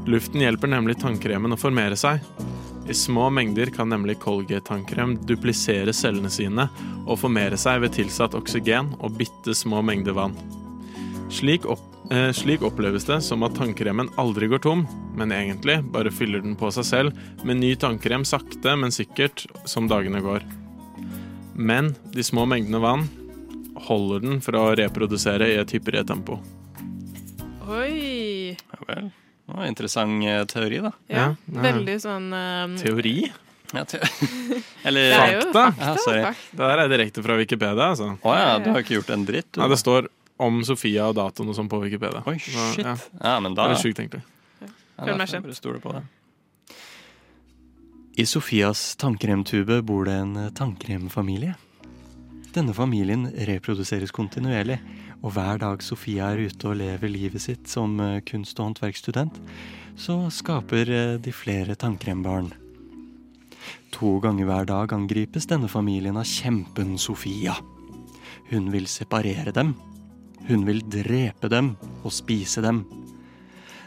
[0.09, 2.21] Luften hjelper nemlig tannkremen å formere seg.
[2.85, 6.67] I små mengder kan nemlig Colgate-tannkrem duplisere cellene sine
[7.05, 10.37] og formere seg ved tilsatt oksygen og bitte små mengder vann.
[11.33, 11.94] Slik, opp,
[12.33, 14.83] slik oppleves det som at tannkremen aldri går tom,
[15.17, 19.87] men egentlig bare fyller den på seg selv med ny tannkrem sakte, men sikkert som
[19.89, 20.45] dagene går.
[21.55, 23.07] Men de små mengdene vann
[23.87, 26.37] holder den for å reprodusere i et hyppigere tempo.
[27.67, 28.51] Oi!
[28.53, 29.09] Ja vel.
[29.45, 30.91] Det var en interessant eh, teori, da.
[31.11, 33.27] Ja, veldig sånn um, Teori?
[33.75, 33.99] Ja, te
[34.87, 35.51] Eller er Fakta.
[35.53, 36.21] fakta, Ja, sorry.
[36.51, 37.91] Det der er direkte fra Wikipedia.
[37.91, 38.11] altså.
[38.21, 39.51] Å ja, du har ikke gjort en dritt?
[39.53, 39.61] du.
[39.61, 42.23] Nei, det står om Sofia og datoen og sånn på Wikipedia.
[42.27, 42.83] Oi, shit.
[42.83, 42.95] ja.
[43.21, 44.23] Ja, men da Det er sjukt, egentlig.
[44.61, 44.69] Ja,
[45.03, 46.03] Føler meg kjent.
[48.15, 51.55] I Sofias tannkremtube bor det en tannkremfamilie.
[52.55, 54.77] Denne familien reproduseres kontinuerlig,
[55.19, 59.41] og hver dag Sofia er ute og lever livet sitt som eh, kunst- og håndverksstudent,
[59.99, 62.53] så skaper eh, de flere tannkrembarn.
[63.97, 67.57] To ganger hver dag angripes denne familien av kjempen Sofia.
[68.51, 69.73] Hun vil separere dem.
[70.47, 71.73] Hun vil drepe dem
[72.03, 72.83] og spise dem.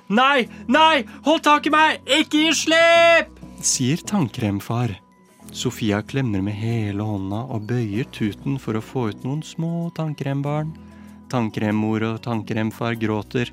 [0.09, 3.34] Nei, nei, hold tak i meg, ikke gi slipp!
[3.61, 4.94] Sier tannkremfar.
[5.52, 10.74] Sofia klemmer med hele hånda og bøyer tuten for å få ut noen små tannkrembarn.
[11.32, 13.52] Tannkremmor og tannkremfar gråter.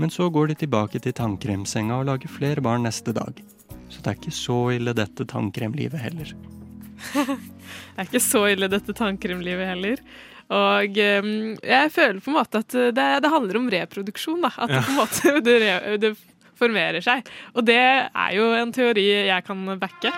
[0.00, 3.36] Men så går de tilbake til tannkremsenga og lager flere barn neste dag.
[3.92, 6.34] Så det er ikke så ille dette tannkremlivet heller.
[7.94, 10.00] Det er ikke så ille, dette tannkremlivet heller.
[10.54, 14.44] Og um, jeg føler på en måte at det, det handler om reproduksjon.
[14.44, 14.52] Da.
[14.54, 16.14] At det, på en måte, det, re, det
[16.58, 17.26] formerer seg.
[17.54, 20.14] Og det er jo en teori jeg kan backe.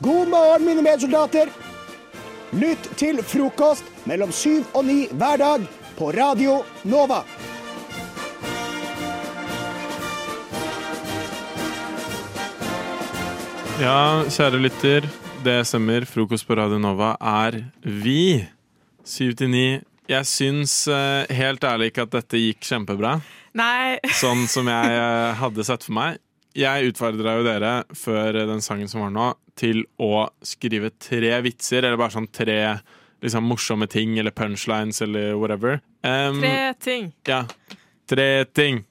[0.00, 1.52] God morgen, mine medsoldater.
[2.56, 7.20] Lytt til frokost mellom syv og ni hver dag på Radio Nova.
[13.80, 15.06] Ja, kjære lytter.
[15.40, 16.04] Det stemmer.
[16.04, 18.42] Frokost på Radio Nova er vi.
[19.08, 19.68] Syv til ni.
[20.10, 23.14] Jeg syns eh, helt ærlig ikke at dette gikk kjempebra.
[23.56, 23.96] Nei.
[24.20, 26.20] Sånn som jeg eh, hadde sett for meg.
[26.60, 31.80] Jeg utfordra jo dere før den sangen som var nå, til å skrive tre vitser,
[31.80, 32.58] eller bare sånn tre
[33.24, 35.80] liksom, morsomme ting, eller punchlines, eller whatever.
[36.04, 37.12] Um, Tre ting.
[37.30, 37.46] Ja.
[38.10, 38.84] Tre ting.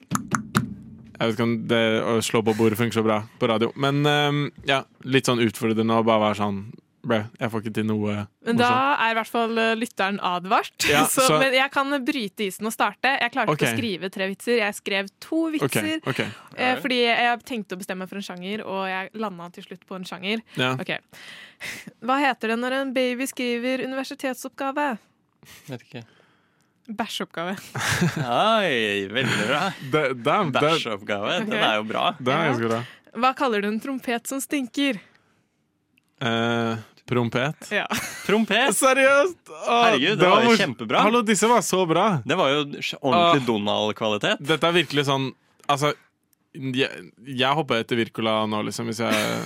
[1.20, 3.68] Jeg vet ikke om det å slå på bordet funker så bra på radio.
[3.76, 6.62] Men um, ja, litt sånn utfordrende å bare være sånn
[7.00, 8.14] Bre, jeg får ikke til noe
[8.44, 8.66] Men da
[9.00, 10.84] er i hvert fall eh, lytteren advart.
[10.84, 13.14] Ja, så, så- Men jeg kan bryte isen og starte.
[13.22, 14.58] Jeg klarte ikke å skrive tre vitser.
[14.60, 15.88] Jeg skrev to vitser.
[16.04, 16.28] Okay, okay.
[16.60, 19.86] eh, Fordi jeg tenkte å bestemme meg for en sjanger, og jeg landa til slutt
[19.88, 20.44] på en sjanger.
[20.60, 20.74] Ja.
[20.76, 20.92] Ok.
[22.04, 24.90] Hva heter det når en baby skriver universitetsoppgave?
[25.72, 26.04] Vet ikke.
[26.96, 27.54] Bæsjoppgave.
[28.24, 29.60] Oi, veldig bra.
[30.56, 31.36] Bæsjoppgave.
[31.46, 32.10] Den er jo bra.
[32.18, 32.80] Det er ganske bra.
[33.20, 35.00] Hva kaller du en trompet som stinker?
[36.20, 37.70] Eh, prompet.
[37.74, 37.86] Ja.
[38.26, 38.74] Prompet?
[38.78, 39.40] Seriøst?
[39.50, 41.02] Å, Herregud, det var var, kjempebra.
[41.06, 42.06] Hallo, disse var så bra.
[42.26, 42.60] Det var jo
[43.00, 44.42] ordentlig Donald-kvalitet.
[44.52, 45.30] Dette er virkelig sånn
[45.70, 45.92] Altså,
[46.50, 46.88] jeg,
[47.22, 49.44] jeg hopper etter Wirkola nå, liksom, hvis jeg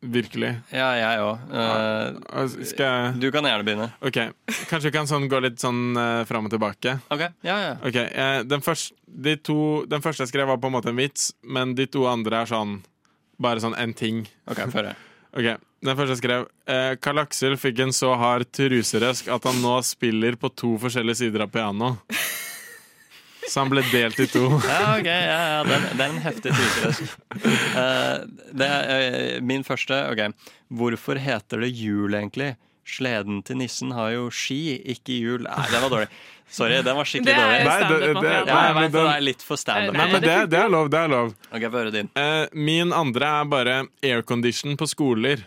[0.00, 0.50] Virkelig.
[0.74, 2.58] Ja, jeg òg.
[2.68, 3.88] Skal Du kan gjerne begynne.
[4.04, 4.18] Ok,
[4.68, 6.98] Kanskje vi kan sånn gå litt sånn uh, fram og tilbake?
[7.12, 7.72] Ok, ja, ja.
[7.80, 8.10] okay.
[8.12, 11.30] Uh, den, første, de to, den første jeg skrev, var på en måte en vits,
[11.42, 12.80] men de to andre er sånn
[13.42, 14.22] Bare sånn en ting.
[14.48, 15.02] Ok, før jeg.
[15.36, 15.50] Ok,
[15.84, 19.74] Den første jeg skrev Carl Karl Aksel fikk en så hard truserøsk at han nå
[19.84, 21.90] spiller på to forskjellige sider av piano.
[23.46, 24.44] Så han ble delt i to.
[24.66, 27.16] Ja, ok, ja, ja, det, er, det er en heftig truserøsk.
[27.76, 28.86] Uh, det er
[29.38, 29.98] uh, min første.
[30.10, 32.54] Ok, hvorfor heter det jul, egentlig?
[32.86, 35.46] Sleden til nissen har jo ski, ikke hjul.
[35.46, 36.10] Nei, den var dårlig.
[36.46, 37.64] Sorry, den var skikkelig Det er dårlig.
[37.66, 39.96] Nei, det- det- Ja, jeg vet det den- er litt for standup.
[39.98, 40.90] Nei, men det, det er lov.
[40.90, 42.10] det er lov Ok, få høre din.
[42.14, 43.74] Uh, Min andre er bare
[44.06, 45.42] aircondition på skoler.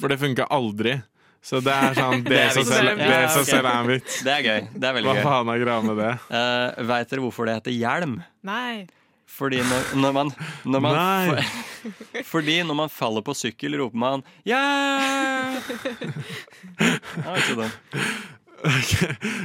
[0.00, 0.98] For det funka aldri.
[1.42, 4.18] Så det er sånn Det som selv det i seg selv er en vits.
[4.22, 4.60] Det er gøy.
[4.78, 5.24] Det er veldig Hva gøy.
[5.26, 6.10] faen er greia med det?
[6.30, 8.18] Uh, Veit dere hvorfor det heter hjelm?
[8.46, 8.84] Nei.
[9.32, 10.30] Fordi når, når man,
[10.68, 11.44] når man Nei.
[12.32, 15.72] Fordi når man faller på sykkel, roper man 'hjelp'!
[16.78, 17.78] Det var ikke dumt.
[18.62, 18.92] Ok,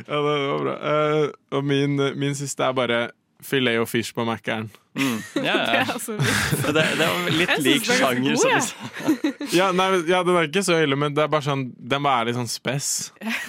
[0.05, 0.73] Ja, det var bra.
[0.77, 2.99] Uh, og min, min siste er bare
[3.43, 4.69] filet og fish på Mækkern.
[4.97, 5.17] Mm.
[5.45, 5.65] Ja, ja.
[5.69, 6.13] Det er altså
[6.73, 8.31] Det, det var litt lik er sjanger.
[8.33, 9.51] god, som sa.
[9.59, 12.23] Ja, nei, ja, den er ikke så ille, men det er bare sånn, den bare
[12.23, 12.89] er litt sånn spess.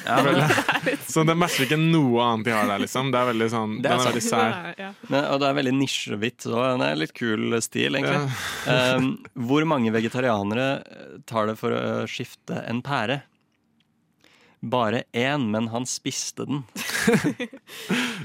[0.05, 0.19] Ja.
[1.09, 3.09] Så den matcher ikke noe annet de har der, liksom.
[3.15, 4.59] Det er veldig sånn, Det er den er veldig sær.
[4.79, 4.91] Ja.
[5.33, 6.45] og det er veldig nisjehvitt.
[6.45, 8.37] Så det er litt kul stil, egentlig.
[8.69, 9.11] Um,
[9.49, 10.69] hvor mange vegetarianere
[11.29, 13.23] tar det for å skifte en pære?
[14.61, 16.65] Bare én, men han spiste den.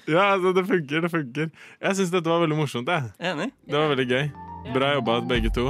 [0.08, 1.52] Ja, altså, det funker, det funker.
[1.80, 3.12] Jeg syns dette var veldig morsomt, jeg.
[3.24, 3.52] Enig.
[3.70, 4.26] Det var veldig gøy.
[4.74, 5.70] Bra jobba, begge to.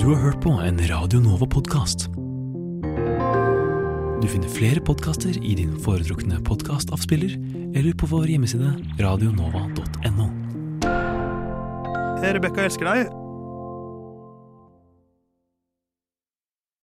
[0.00, 2.08] Du har hørt på en Radio Nova-podkast.
[4.20, 7.34] Du finner flere podkaster i din foretrukne podkastavspiller
[7.74, 10.28] eller på vår hjemmeside radionova.no.
[12.20, 13.10] Rebekka elsker deg